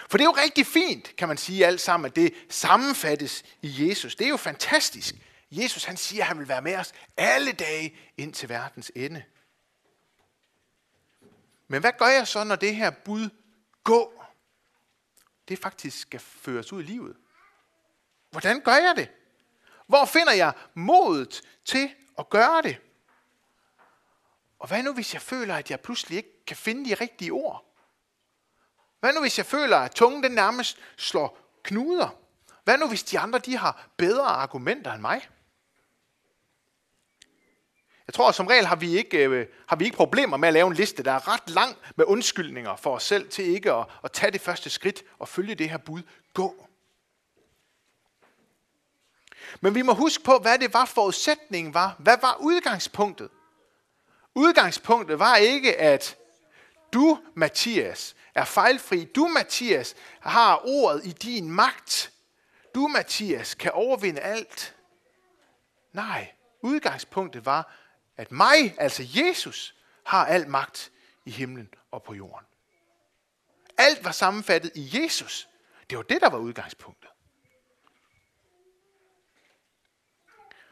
For 0.09 0.17
det 0.17 0.23
er 0.23 0.29
jo 0.29 0.43
rigtig 0.43 0.65
fint, 0.67 1.15
kan 1.15 1.27
man 1.27 1.37
sige 1.37 1.65
alt 1.65 1.81
sammen, 1.81 2.05
at 2.05 2.15
det 2.15 2.33
sammenfattes 2.49 3.43
i 3.61 3.89
Jesus. 3.89 4.15
Det 4.15 4.25
er 4.25 4.29
jo 4.29 4.37
fantastisk. 4.37 5.15
Jesus 5.51 5.83
han 5.83 5.97
siger, 5.97 6.23
at 6.23 6.27
han 6.27 6.39
vil 6.39 6.47
være 6.47 6.61
med 6.61 6.75
os 6.75 6.93
alle 7.17 7.51
dage 7.51 7.97
ind 8.17 8.33
til 8.33 8.49
verdens 8.49 8.91
ende. 8.95 9.23
Men 11.67 11.81
hvad 11.81 11.91
gør 11.99 12.07
jeg 12.07 12.27
så, 12.27 12.43
når 12.43 12.55
det 12.55 12.75
her 12.75 12.89
bud 12.89 13.29
gå, 13.83 14.23
det 15.47 15.59
faktisk 15.59 16.01
skal 16.01 16.19
føres 16.19 16.73
ud 16.73 16.83
i 16.83 16.85
livet? 16.85 17.17
Hvordan 18.29 18.61
gør 18.61 18.75
jeg 18.75 18.93
det? 18.95 19.09
Hvor 19.87 20.05
finder 20.05 20.33
jeg 20.33 20.53
modet 20.73 21.41
til 21.65 21.95
at 22.17 22.29
gøre 22.29 22.61
det? 22.61 22.77
Og 24.59 24.67
hvad 24.67 24.83
nu, 24.83 24.93
hvis 24.93 25.13
jeg 25.13 25.21
føler, 25.21 25.55
at 25.55 25.71
jeg 25.71 25.79
pludselig 25.79 26.17
ikke 26.17 26.45
kan 26.45 26.57
finde 26.57 26.89
de 26.89 26.93
rigtige 26.93 27.31
ord? 27.31 27.70
Hvad 29.01 29.13
nu, 29.13 29.21
hvis 29.21 29.37
jeg 29.37 29.45
føler, 29.45 29.77
at 29.77 29.91
tungen 29.91 30.23
den 30.23 30.31
nærmest 30.31 30.77
slår 30.97 31.37
knuder? 31.63 32.15
Hvad 32.63 32.77
nu, 32.77 32.87
hvis 32.87 33.03
de 33.03 33.19
andre 33.19 33.39
de 33.39 33.57
har 33.57 33.87
bedre 33.97 34.25
argumenter 34.25 34.93
end 34.93 35.01
mig? 35.01 35.29
Jeg 38.07 38.13
tror, 38.13 38.29
at 38.29 38.35
som 38.35 38.47
regel 38.47 38.65
har 38.65 38.75
vi, 38.75 38.97
ikke, 38.97 39.17
øh, 39.17 39.47
har 39.67 39.75
vi 39.75 39.85
ikke 39.85 39.97
problemer 39.97 40.37
med 40.37 40.47
at 40.47 40.53
lave 40.53 40.67
en 40.67 40.73
liste, 40.73 41.03
der 41.03 41.11
er 41.11 41.33
ret 41.33 41.49
lang 41.49 41.77
med 41.95 42.05
undskyldninger 42.05 42.75
for 42.75 42.95
os 42.95 43.03
selv 43.03 43.29
til 43.29 43.45
ikke 43.45 43.73
at, 43.73 43.85
at 44.03 44.11
tage 44.11 44.31
det 44.31 44.41
første 44.41 44.69
skridt 44.69 45.03
og 45.19 45.27
følge 45.27 45.55
det 45.55 45.69
her 45.69 45.77
bud. 45.77 46.01
Gå. 46.33 46.67
Men 49.61 49.75
vi 49.75 49.81
må 49.81 49.93
huske 49.93 50.23
på, 50.23 50.37
hvad 50.37 50.59
det 50.59 50.73
var 50.73 50.85
forudsætningen 50.85 51.73
var. 51.73 51.95
Hvad 51.99 52.17
var 52.21 52.37
udgangspunktet? 52.39 53.29
Udgangspunktet 54.35 55.19
var 55.19 55.35
ikke, 55.35 55.77
at 55.77 56.17
du, 56.93 57.19
Mathias, 57.35 58.15
er 58.35 58.45
fejlfri. 58.45 59.05
Du, 59.05 59.27
Mathias, 59.27 59.95
har 60.19 60.61
ordet 60.65 61.05
i 61.05 61.11
din 61.11 61.51
magt. 61.51 62.11
Du, 62.75 62.87
Mathias, 62.87 63.53
kan 63.53 63.71
overvinde 63.71 64.21
alt. 64.21 64.75
Nej, 65.93 66.31
udgangspunktet 66.61 67.45
var, 67.45 67.75
at 68.17 68.31
mig, 68.31 68.75
altså 68.77 69.03
Jesus, 69.15 69.75
har 70.05 70.25
al 70.25 70.47
magt 70.47 70.91
i 71.25 71.31
himlen 71.31 71.69
og 71.91 72.03
på 72.03 72.13
jorden. 72.13 72.45
Alt 73.77 74.03
var 74.03 74.11
sammenfattet 74.11 74.71
i 74.75 75.01
Jesus. 75.01 75.47
Det 75.89 75.97
var 75.97 76.03
det, 76.03 76.21
der 76.21 76.29
var 76.29 76.37
udgangspunktet. 76.37 77.09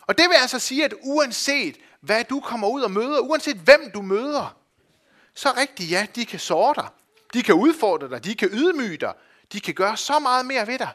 Og 0.02 0.17
det 0.17 0.30
vil 0.30 0.36
altså 0.36 0.60
sige, 0.60 0.86
at 0.86 0.93
uanset 1.02 1.78
hvad 2.02 2.24
du 2.24 2.39
kommer 2.39 2.67
ud 2.67 2.82
og 2.82 2.91
møder, 2.91 3.19
uanset 3.19 3.58
hvem 3.58 3.91
du 3.91 4.02
møder, 4.02 4.58
så 5.34 5.52
rigtigt 5.58 5.91
ja, 5.91 6.08
de 6.15 6.26
kan 6.26 6.39
såre 6.39 6.74
dig. 6.76 6.89
De 7.33 7.43
kan 7.43 7.55
udfordre 7.55 8.09
dig, 8.09 8.23
de 8.23 8.35
kan 8.35 8.49
ydmyge 8.51 8.97
dig, 8.97 9.13
de 9.53 9.61
kan 9.61 9.73
gøre 9.73 9.97
så 9.97 10.19
meget 10.19 10.45
mere 10.45 10.67
ved 10.67 10.79
dig. 10.79 10.93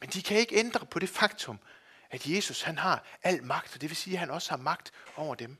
Men 0.00 0.08
de 0.08 0.22
kan 0.22 0.36
ikke 0.36 0.56
ændre 0.56 0.86
på 0.86 0.98
det 0.98 1.08
faktum, 1.08 1.58
at 2.10 2.26
Jesus 2.26 2.62
han 2.62 2.78
har 2.78 3.04
al 3.22 3.44
magt, 3.44 3.74
og 3.74 3.80
det 3.80 3.90
vil 3.90 3.96
sige, 3.96 4.14
at 4.14 4.20
han 4.20 4.30
også 4.30 4.50
har 4.50 4.56
magt 4.56 4.92
over 5.16 5.34
dem. 5.34 5.56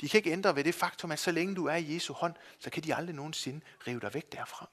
De 0.00 0.08
kan 0.08 0.18
ikke 0.18 0.30
ændre 0.30 0.56
ved 0.56 0.64
det 0.64 0.74
faktum, 0.74 1.12
at 1.12 1.18
så 1.18 1.30
længe 1.30 1.54
du 1.54 1.66
er 1.66 1.74
i 1.74 1.94
Jesu 1.94 2.12
hånd, 2.12 2.34
så 2.58 2.70
kan 2.70 2.82
de 2.82 2.94
aldrig 2.94 3.16
nogensinde 3.16 3.60
rive 3.86 4.00
dig 4.00 4.14
væk 4.14 4.32
derfra. 4.32 4.68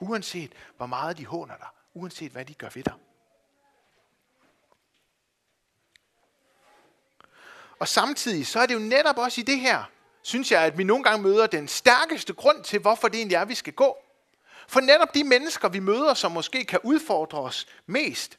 Uanset 0.00 0.52
hvor 0.76 0.86
meget 0.86 1.18
de 1.18 1.26
håner 1.26 1.56
dig, 1.56 1.68
uanset 1.94 2.32
hvad 2.32 2.44
de 2.44 2.54
gør 2.54 2.68
ved 2.74 2.82
dig. 2.82 2.94
Og 7.78 7.88
samtidig 7.88 8.46
så 8.46 8.60
er 8.60 8.66
det 8.66 8.74
jo 8.74 8.78
netop 8.78 9.18
også 9.18 9.40
i 9.40 9.44
det 9.44 9.60
her, 9.60 9.84
synes 10.24 10.52
jeg, 10.52 10.62
at 10.62 10.78
vi 10.78 10.84
nogle 10.84 11.04
gange 11.04 11.22
møder 11.22 11.46
den 11.46 11.68
stærkeste 11.68 12.32
grund 12.32 12.64
til, 12.64 12.80
hvorfor 12.80 13.08
det 13.08 13.18
egentlig 13.18 13.36
er, 13.36 13.44
vi 13.44 13.54
skal 13.54 13.72
gå. 13.72 13.96
For 14.68 14.80
netop 14.80 15.14
de 15.14 15.24
mennesker, 15.24 15.68
vi 15.68 15.78
møder, 15.78 16.14
som 16.14 16.32
måske 16.32 16.64
kan 16.64 16.80
udfordre 16.82 17.38
os 17.38 17.66
mest, 17.86 18.38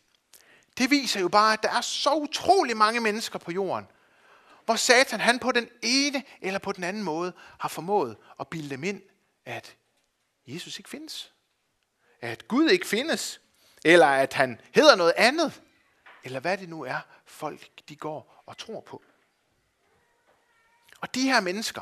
det 0.78 0.89
viser 0.89 1.19
jo 1.19 1.28
bare, 1.28 1.54
at 1.54 1.63
der 1.63 1.69
er 1.69 1.82
så 1.82 2.13
utrolig 2.13 2.78
mange 2.78 3.00
mennesker 3.00 3.39
på 3.39 3.52
jorden, 3.52 3.88
hvor 4.65 4.76
Satan 4.76 5.19
han 5.19 5.39
på 5.39 5.52
den 5.52 5.69
ene 5.82 6.24
eller 6.41 6.60
på 6.60 6.71
den 6.71 6.84
anden 6.84 7.04
måde 7.04 7.34
har 7.60 7.69
formået 7.69 8.17
at 8.39 8.48
bilde 8.48 8.69
dem 8.69 8.84
ind, 8.84 9.02
at 9.45 9.76
Jesus 10.48 10.78
ikke 10.80 10.89
findes. 10.89 11.32
At 12.21 12.48
Gud 12.48 12.69
ikke 12.69 12.88
findes. 12.88 13.41
Eller 13.84 14.08
at 14.08 14.34
han 14.34 14.62
hedder 14.76 14.95
noget 14.95 15.13
andet. 15.17 15.62
Eller 16.24 16.39
hvad 16.39 16.58
det 16.58 16.69
nu 16.69 16.84
er, 16.84 17.00
folk 17.26 17.69
de 17.89 17.95
går 17.95 18.43
og 18.45 18.58
tror 18.58 18.82
på. 18.82 19.04
Og 21.01 21.15
de 21.15 21.21
her 21.21 21.39
mennesker, 21.39 21.81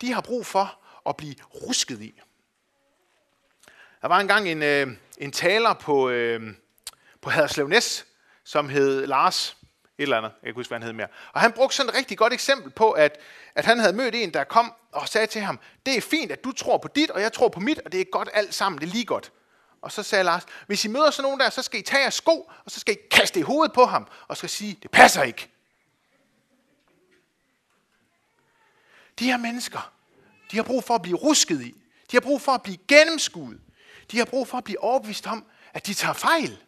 de 0.00 0.12
har 0.12 0.20
brug 0.20 0.46
for 0.46 0.78
at 1.08 1.16
blive 1.16 1.34
rusket 1.54 2.00
i. 2.00 2.20
Der 4.02 4.08
var 4.08 4.20
engang 4.20 4.48
en, 4.48 4.62
øh, 4.62 4.96
en 5.18 5.32
taler 5.32 5.74
på, 5.74 6.08
øh, 6.08 6.54
på 7.20 7.30
Haderslev 7.30 7.68
Næs, 7.68 8.06
som 8.44 8.68
hed 8.68 9.06
Lars, 9.06 9.56
et 9.98 10.02
eller 10.02 10.16
andet, 10.16 10.30
jeg 10.30 10.40
kan 10.40 10.48
ikke 10.48 10.58
huske, 10.58 10.70
hvad 10.70 10.78
han 10.78 10.82
hed 10.82 10.92
mere. 10.92 11.08
Og 11.32 11.40
han 11.40 11.52
brugte 11.52 11.76
sådan 11.76 11.90
et 11.90 11.96
rigtig 11.96 12.18
godt 12.18 12.32
eksempel 12.32 12.70
på, 12.70 12.90
at, 12.90 13.18
at 13.54 13.64
han 13.64 13.78
havde 13.78 13.92
mødt 13.92 14.14
en, 14.14 14.34
der 14.34 14.44
kom 14.44 14.74
og 14.92 15.08
sagde 15.08 15.26
til 15.26 15.40
ham, 15.40 15.58
det 15.86 15.96
er 15.96 16.00
fint, 16.00 16.32
at 16.32 16.44
du 16.44 16.52
tror 16.52 16.78
på 16.78 16.88
dit, 16.88 17.10
og 17.10 17.20
jeg 17.20 17.32
tror 17.32 17.48
på 17.48 17.60
mit, 17.60 17.78
og 17.78 17.92
det 17.92 18.00
er 18.00 18.04
godt 18.04 18.28
alt 18.32 18.54
sammen, 18.54 18.80
det 18.80 18.86
er 18.86 18.92
lige 18.92 19.04
godt. 19.04 19.32
Og 19.82 19.92
så 19.92 20.02
sagde 20.02 20.24
Lars, 20.24 20.42
hvis 20.66 20.84
I 20.84 20.88
møder 20.88 21.10
sådan 21.10 21.22
nogen 21.22 21.40
der, 21.40 21.50
så 21.50 21.62
skal 21.62 21.80
I 21.80 21.82
tage 21.82 22.00
jeres 22.00 22.14
sko, 22.14 22.50
og 22.64 22.70
så 22.70 22.80
skal 22.80 22.94
I 22.94 22.98
kaste 23.10 23.40
i 23.40 23.42
hovedet 23.42 23.72
på 23.72 23.84
ham, 23.84 24.06
og 24.28 24.36
skal 24.36 24.48
sige, 24.48 24.78
det 24.82 24.90
passer 24.90 25.22
ikke. 25.22 25.48
De 29.20 29.24
her 29.24 29.36
mennesker, 29.36 29.92
de 30.50 30.56
har 30.56 30.62
brug 30.62 30.84
for 30.84 30.94
at 30.94 31.02
blive 31.02 31.16
rusket 31.16 31.62
i. 31.62 31.74
De 32.10 32.16
har 32.16 32.20
brug 32.20 32.40
for 32.40 32.52
at 32.52 32.62
blive 32.62 32.78
gennemskuet. 32.88 33.60
De 34.10 34.18
har 34.18 34.24
brug 34.24 34.48
for 34.48 34.58
at 34.58 34.64
blive 34.64 34.80
overbevist 34.80 35.26
om, 35.26 35.46
at 35.72 35.86
de 35.86 35.94
tager 35.94 36.14
fejl. 36.14 36.58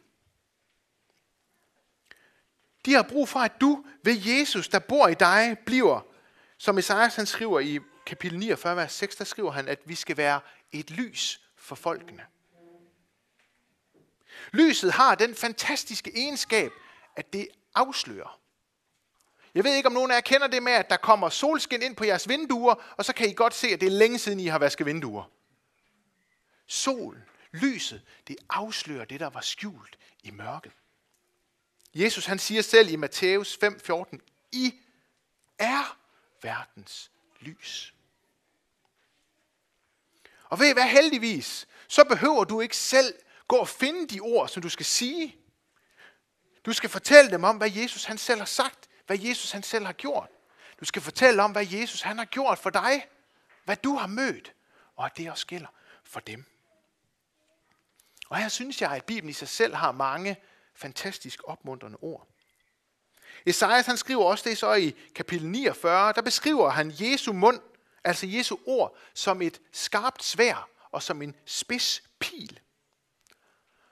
De 2.84 2.92
har 2.92 3.02
brug 3.02 3.28
for, 3.28 3.40
at 3.40 3.60
du 3.60 3.84
ved 4.02 4.16
Jesus, 4.26 4.68
der 4.68 4.78
bor 4.78 5.08
i 5.08 5.14
dig, 5.14 5.58
bliver, 5.66 6.06
som 6.58 6.78
Esajas 6.78 7.16
han 7.16 7.26
skriver 7.26 7.60
i 7.60 7.78
kapitel 8.06 8.38
49, 8.38 8.76
vers 8.76 8.92
6, 8.92 9.16
der 9.16 9.24
skriver 9.24 9.50
han, 9.50 9.68
at 9.68 9.78
vi 9.84 9.94
skal 9.94 10.16
være 10.16 10.40
et 10.72 10.90
lys 10.90 11.40
for 11.56 11.74
folkene. 11.74 12.22
Lyset 14.52 14.92
har 14.92 15.14
den 15.14 15.34
fantastiske 15.34 16.10
egenskab, 16.14 16.72
at 17.16 17.32
det 17.32 17.48
afslører. 17.74 18.41
Jeg 19.54 19.64
ved 19.64 19.74
ikke, 19.74 19.86
om 19.86 19.92
nogen 19.92 20.10
af 20.10 20.14
jer 20.14 20.20
kender 20.20 20.46
det 20.46 20.62
med, 20.62 20.72
at 20.72 20.90
der 20.90 20.96
kommer 20.96 21.28
solskin 21.28 21.82
ind 21.82 21.96
på 21.96 22.04
jeres 22.04 22.28
vinduer, 22.28 22.74
og 22.96 23.04
så 23.04 23.12
kan 23.12 23.30
I 23.30 23.32
godt 23.32 23.54
se, 23.54 23.68
at 23.68 23.80
det 23.80 23.86
er 23.86 23.90
længe 23.90 24.18
siden, 24.18 24.40
I 24.40 24.46
har 24.46 24.58
vasket 24.58 24.86
vinduer. 24.86 25.30
Solen, 26.66 27.22
lyset, 27.52 28.02
det 28.28 28.36
afslører 28.50 29.04
det, 29.04 29.20
der 29.20 29.30
var 29.30 29.40
skjult 29.40 29.98
i 30.22 30.30
mørket. 30.30 30.72
Jesus 31.94 32.26
han 32.26 32.38
siger 32.38 32.62
selv 32.62 32.90
i 32.90 32.96
Matthæus 32.96 33.58
5:14, 33.64 34.18
I 34.52 34.74
er 35.58 35.98
verdens 36.42 37.10
lys. 37.40 37.94
Og 40.44 40.60
ved 40.60 40.70
I 40.70 40.72
hvad, 40.72 40.88
heldigvis, 40.88 41.66
så 41.88 42.04
behøver 42.04 42.44
du 42.44 42.60
ikke 42.60 42.76
selv 42.76 43.14
gå 43.48 43.56
og 43.56 43.68
finde 43.68 44.06
de 44.06 44.20
ord, 44.20 44.48
som 44.48 44.62
du 44.62 44.68
skal 44.68 44.86
sige. 44.86 45.36
Du 46.66 46.72
skal 46.72 46.90
fortælle 46.90 47.30
dem 47.30 47.44
om, 47.44 47.56
hvad 47.56 47.70
Jesus 47.70 48.04
han 48.04 48.18
selv 48.18 48.38
har 48.38 48.46
sagt 48.46 48.88
hvad 49.06 49.18
Jesus 49.18 49.50
han 49.50 49.62
selv 49.62 49.86
har 49.86 49.92
gjort. 49.92 50.28
Du 50.80 50.84
skal 50.84 51.02
fortælle 51.02 51.42
om, 51.42 51.52
hvad 51.52 51.66
Jesus 51.66 52.02
han 52.02 52.18
har 52.18 52.24
gjort 52.24 52.58
for 52.58 52.70
dig. 52.70 53.06
Hvad 53.64 53.76
du 53.76 53.96
har 53.96 54.06
mødt. 54.06 54.52
Og 54.96 55.04
at 55.04 55.16
det 55.16 55.30
også 55.30 55.46
gælder 55.46 55.68
for 56.04 56.20
dem. 56.20 56.44
Og 58.28 58.36
her 58.36 58.48
synes 58.48 58.82
jeg, 58.82 58.90
at 58.90 59.04
Bibelen 59.04 59.30
i 59.30 59.32
sig 59.32 59.48
selv 59.48 59.74
har 59.74 59.92
mange 59.92 60.36
fantastisk 60.74 61.40
opmuntrende 61.44 61.98
ord. 62.00 62.28
Esajas 63.46 63.86
han 63.86 63.96
skriver 63.96 64.24
også 64.24 64.48
det 64.48 64.58
så 64.58 64.74
i 64.74 64.94
kapitel 65.14 65.48
49, 65.48 66.12
der 66.12 66.22
beskriver 66.22 66.70
han 66.70 66.92
Jesu 67.00 67.32
mund, 67.32 67.60
altså 68.04 68.26
Jesu 68.26 68.56
ord, 68.66 68.96
som 69.14 69.42
et 69.42 69.60
skarpt 69.72 70.24
svær 70.24 70.68
og 70.90 71.02
som 71.02 71.22
en 71.22 71.36
spids 71.46 72.02
pil. 72.18 72.60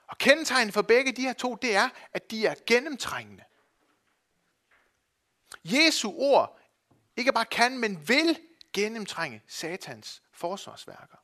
Og 0.07 0.17
kendetegnet 0.17 0.73
for 0.73 0.81
begge 0.81 1.11
de 1.11 1.21
her 1.21 1.33
to, 1.33 1.55
det 1.55 1.75
er, 1.75 1.89
at 2.13 2.31
de 2.31 2.45
er 2.45 2.55
gennemtrængende. 2.67 3.43
Jesu 5.63 6.11
ord 6.15 6.59
ikke 7.17 7.33
bare 7.33 7.45
kan, 7.45 7.77
men 7.77 8.07
vil 8.07 8.39
gennemtrænge 8.73 9.43
satans 9.47 10.21
forsvarsværker. 10.31 11.17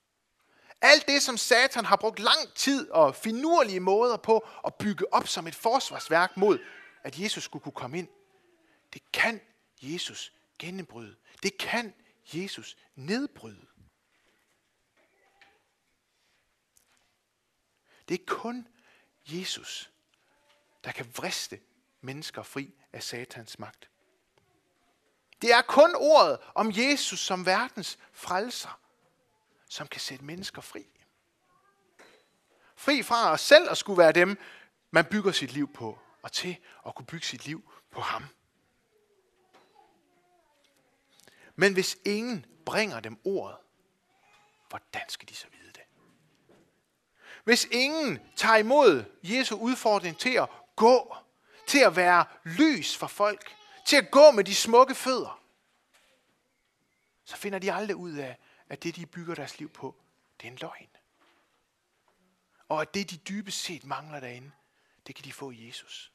Alt 0.82 1.08
det, 1.08 1.22
som 1.22 1.38
Satan 1.38 1.86
har 1.86 1.96
brugt 1.96 2.20
lang 2.20 2.54
tid 2.56 2.90
og 2.90 3.16
finurlige 3.16 3.80
måder 3.80 4.18
på 4.18 4.48
at 4.66 4.76
bygge 4.76 5.14
op 5.14 5.28
som 5.28 5.48
et 5.48 5.56
forsvarsværk 5.56 6.38
mod, 6.38 6.60
at 7.04 7.20
Jesus 7.20 7.44
skulle 7.44 7.64
kunne 7.64 7.72
komme 7.72 7.98
ind, 7.98 8.08
det 8.94 9.12
kan 9.12 9.42
Jesus 9.82 10.34
gennembryde. 10.60 11.16
Det 11.44 11.58
kan 11.58 11.94
Jesus 12.34 12.78
nedbryde. 12.96 13.68
Det 18.10 18.22
er 18.22 18.26
kun 18.28 18.68
Jesus, 19.26 19.92
der 20.84 20.92
kan 20.92 21.12
vriste 21.18 21.60
mennesker 22.02 22.44
fri 22.44 22.74
af 22.94 23.04
satans 23.04 23.60
magt. 23.60 23.90
Det 25.42 25.54
er 25.54 25.62
kun 25.62 25.96
ordet 25.96 26.40
om 26.56 26.72
Jesus 26.76 27.20
som 27.20 27.46
verdens 27.46 28.00
frelser, 28.12 28.80
som 29.70 29.88
kan 29.88 30.02
sætte 30.02 30.26
mennesker 30.26 30.62
fri. 30.62 30.86
Fri 32.76 33.04
fra 33.04 33.32
os 33.32 33.42
selv 33.42 33.70
at 33.70 33.78
skulle 33.78 33.98
være 33.98 34.12
dem, 34.12 34.38
man 34.92 35.06
bygger 35.06 35.32
sit 35.32 35.54
liv 35.54 35.74
på, 35.74 36.00
og 36.22 36.32
til 36.32 36.58
at 36.88 36.96
kunne 36.96 37.06
bygge 37.06 37.26
sit 37.26 37.46
liv 37.46 37.72
på 37.92 38.02
ham. 38.02 38.26
Men 41.56 41.74
hvis 41.74 41.98
ingen 42.06 42.46
bringer 42.66 43.00
dem 43.00 43.20
ordet, 43.24 43.58
hvordan 44.70 45.10
skal 45.10 45.30
de 45.30 45.36
så 45.36 45.48
vide 45.52 45.74
det? 45.74 45.82
Hvis 47.44 47.68
ingen 47.72 48.20
tager 48.36 48.56
imod 48.56 49.04
Jesu 49.24 49.56
udfordring 49.56 50.18
til 50.18 50.34
at 50.34 50.50
gå, 50.76 51.16
til 51.68 51.80
at 51.80 51.96
være 51.96 52.26
lys 52.44 52.98
for 52.98 53.08
folk, 53.08 53.57
til 53.88 53.96
at 53.96 54.12
gå 54.12 54.32
med 54.32 54.44
de 54.44 54.56
smukke 54.56 54.96
fødder, 54.96 55.44
så 57.26 57.38
finder 57.38 57.60
de 57.60 57.74
aldrig 57.74 57.96
ud 57.96 58.14
af, 58.14 58.38
at 58.70 58.84
det, 58.84 58.96
de 58.96 59.06
bygger 59.06 59.36
deres 59.36 59.60
liv 59.60 59.70
på, 59.70 59.96
det 60.42 60.48
er 60.48 60.52
en 60.52 60.58
løgn. 60.62 60.88
Og 62.70 62.82
at 62.82 62.94
det, 62.94 63.10
de 63.10 63.18
dybest 63.18 63.64
set 63.64 63.84
mangler 63.84 64.20
derinde, 64.20 64.52
det 65.08 65.16
kan 65.16 65.26
de 65.26 65.34
få 65.34 65.52
i 65.52 65.68
Jesus. 65.68 66.12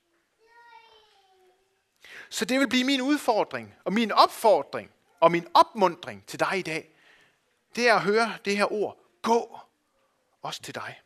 Så 2.31 2.45
det 2.45 2.61
vil 2.61 2.69
blive 2.69 2.85
min 2.85 3.01
udfordring, 3.01 3.75
og 3.85 3.93
min 3.93 4.13
opfordring, 4.13 4.93
og 5.21 5.33
min 5.33 5.49
opmundring 5.55 6.27
til 6.27 6.41
dig 6.41 6.59
i 6.59 6.63
dag. 6.63 6.95
Det 7.75 7.89
er 7.89 7.95
at 7.95 8.03
høre 8.03 8.39
det 8.45 8.57
her 8.57 8.73
ord, 8.73 8.99
gå, 9.23 9.61
også 10.43 10.63
til 10.63 10.75
dig. 10.75 11.01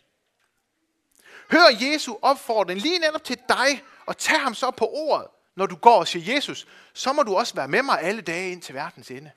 Hør 1.51 1.67
Jesu 1.81 2.17
opfordring 2.23 2.81
lige 2.81 2.99
netop 2.99 3.25
til 3.25 3.39
dig, 3.49 3.85
og 4.07 4.19
tag 4.19 4.41
ham 4.41 4.55
så 4.55 4.71
på 4.71 4.89
ordet, 4.89 5.29
når 5.57 5.66
du 5.66 5.77
går 5.77 5.99
og 5.99 6.09
siger, 6.09 6.35
Jesus, 6.35 6.66
så 6.92 7.12
må 7.12 7.23
du 7.23 7.37
også 7.37 7.55
være 7.55 7.69
med 7.69 7.83
mig 7.83 8.01
alle 8.01 8.21
dage 8.21 8.53
ind 8.53 8.62
til 8.62 8.75
verdens 8.75 9.11
ende. 9.11 9.31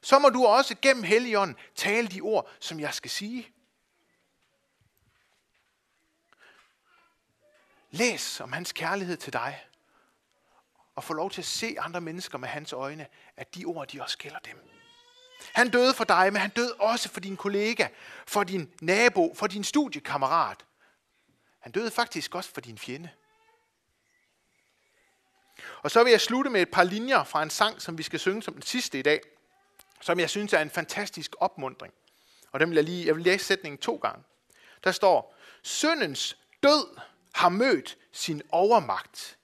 Så 0.00 0.18
må 0.18 0.28
du 0.28 0.46
også 0.46 0.76
gennem 0.82 1.04
Helligånden 1.04 1.56
tale 1.74 2.08
de 2.08 2.20
ord, 2.20 2.50
som 2.60 2.80
jeg 2.80 2.94
skal 2.94 3.10
sige. 3.10 3.48
Læs 7.90 8.40
om 8.40 8.52
hans 8.52 8.72
kærlighed 8.72 9.16
til 9.16 9.32
dig, 9.32 9.64
og 10.94 11.04
få 11.04 11.12
lov 11.12 11.30
til 11.30 11.40
at 11.40 11.46
se 11.46 11.76
andre 11.78 12.00
mennesker 12.00 12.38
med 12.38 12.48
hans 12.48 12.72
øjne, 12.72 13.06
at 13.36 13.54
de 13.54 13.64
ord, 13.64 13.88
de 13.88 14.02
også 14.02 14.18
gælder 14.18 14.38
dem. 14.38 14.70
Han 15.52 15.70
døde 15.70 15.94
for 15.94 16.04
dig, 16.04 16.32
men 16.32 16.42
han 16.42 16.50
døde 16.50 16.74
også 16.74 17.08
for 17.08 17.20
din 17.20 17.36
kollega, 17.36 17.88
for 18.26 18.44
din 18.44 18.72
nabo, 18.80 19.34
for 19.34 19.46
din 19.46 19.64
studiekammerat. 19.64 20.64
Han 21.60 21.72
døde 21.72 21.90
faktisk 21.90 22.34
også 22.34 22.50
for 22.54 22.60
din 22.60 22.78
fjende. 22.78 23.10
Og 25.84 25.90
så 25.90 26.04
vil 26.04 26.10
jeg 26.10 26.20
slutte 26.20 26.50
med 26.50 26.62
et 26.62 26.70
par 26.70 26.84
linjer 26.84 27.24
fra 27.24 27.42
en 27.42 27.50
sang, 27.50 27.82
som 27.82 27.98
vi 27.98 28.02
skal 28.02 28.20
synge 28.20 28.42
som 28.42 28.54
den 28.54 28.62
sidste 28.62 28.98
i 28.98 29.02
dag, 29.02 29.20
som 30.00 30.20
jeg 30.20 30.30
synes 30.30 30.52
er 30.52 30.60
en 30.60 30.70
fantastisk 30.70 31.34
opmundring. 31.40 31.94
Og 32.52 32.60
den 32.60 32.70
vil 32.70 32.76
jeg 32.76 32.84
lige, 32.84 33.06
jeg 33.06 33.16
vil 33.16 33.24
læse 33.24 33.44
sætningen 33.44 33.78
to 33.78 33.96
gange. 33.96 34.22
Der 34.84 34.92
står, 34.92 35.36
Søndens 35.62 36.36
død 36.62 36.96
har 37.34 37.48
mødt 37.48 37.98
sin 38.12 38.42
overmagt. 38.50 39.38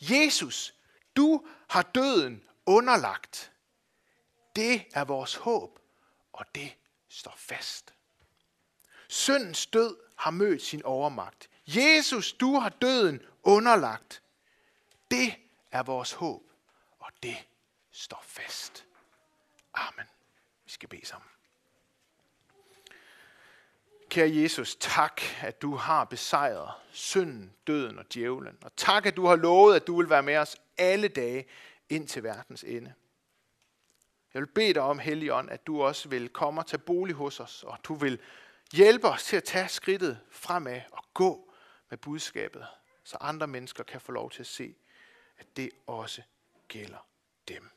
Jesus, 0.00 0.74
du 1.16 1.46
har 1.68 1.82
døden 1.82 2.42
underlagt. 2.66 3.52
Det 4.56 4.84
er 4.94 5.04
vores 5.04 5.34
håb, 5.34 5.78
og 6.32 6.46
det 6.54 6.74
står 7.08 7.34
fast. 7.36 7.94
Syndens 9.08 9.66
død 9.66 9.96
har 10.16 10.30
mødt 10.30 10.62
sin 10.62 10.82
overmagt. 10.84 11.48
Jesus, 11.66 12.32
du 12.32 12.58
har 12.58 12.68
døden 12.68 13.22
underlagt. 13.42 14.22
Det 15.10 15.34
er 15.70 15.82
vores 15.82 16.12
håb, 16.12 16.42
og 16.98 17.12
det 17.22 17.36
står 17.90 18.22
fast. 18.26 18.86
Amen. 19.74 20.06
Vi 20.64 20.70
skal 20.70 20.88
bede 20.88 21.06
sammen. 21.06 21.28
Kære 24.08 24.30
Jesus, 24.34 24.76
tak, 24.80 25.22
at 25.42 25.62
du 25.62 25.74
har 25.74 26.04
besejret 26.04 26.70
synden, 26.90 27.54
døden 27.66 27.98
og 27.98 28.04
djævlen. 28.14 28.58
Og 28.62 28.76
tak, 28.76 29.06
at 29.06 29.16
du 29.16 29.26
har 29.26 29.36
lovet, 29.36 29.76
at 29.76 29.86
du 29.86 29.96
vil 29.96 30.10
være 30.10 30.22
med 30.22 30.36
os 30.36 30.56
alle 30.78 31.08
dage 31.08 31.46
ind 31.88 32.08
til 32.08 32.22
verdens 32.22 32.64
ende. 32.64 32.94
Jeg 34.34 34.42
vil 34.42 34.46
bede 34.46 34.74
dig 34.74 34.82
om, 34.82 34.98
Helligånd, 34.98 35.50
at 35.50 35.66
du 35.66 35.82
også 35.82 36.08
vil 36.08 36.28
komme 36.28 36.60
og 36.60 36.66
tage 36.66 36.80
bolig 36.80 37.14
hos 37.14 37.40
os, 37.40 37.64
og 37.64 37.78
du 37.84 37.94
vil 37.94 38.20
hjælpe 38.72 39.08
os 39.08 39.24
til 39.24 39.36
at 39.36 39.44
tage 39.44 39.68
skridtet 39.68 40.20
fremad 40.30 40.80
og 40.92 41.04
gå 41.14 41.52
med 41.90 41.98
budskabet, 41.98 42.66
så 43.04 43.16
andre 43.20 43.46
mennesker 43.46 43.84
kan 43.84 44.00
få 44.00 44.12
lov 44.12 44.30
til 44.30 44.42
at 44.42 44.46
se, 44.46 44.74
at 45.38 45.46
det 45.56 45.70
også 45.86 46.22
gælder 46.68 47.06
dem. 47.48 47.70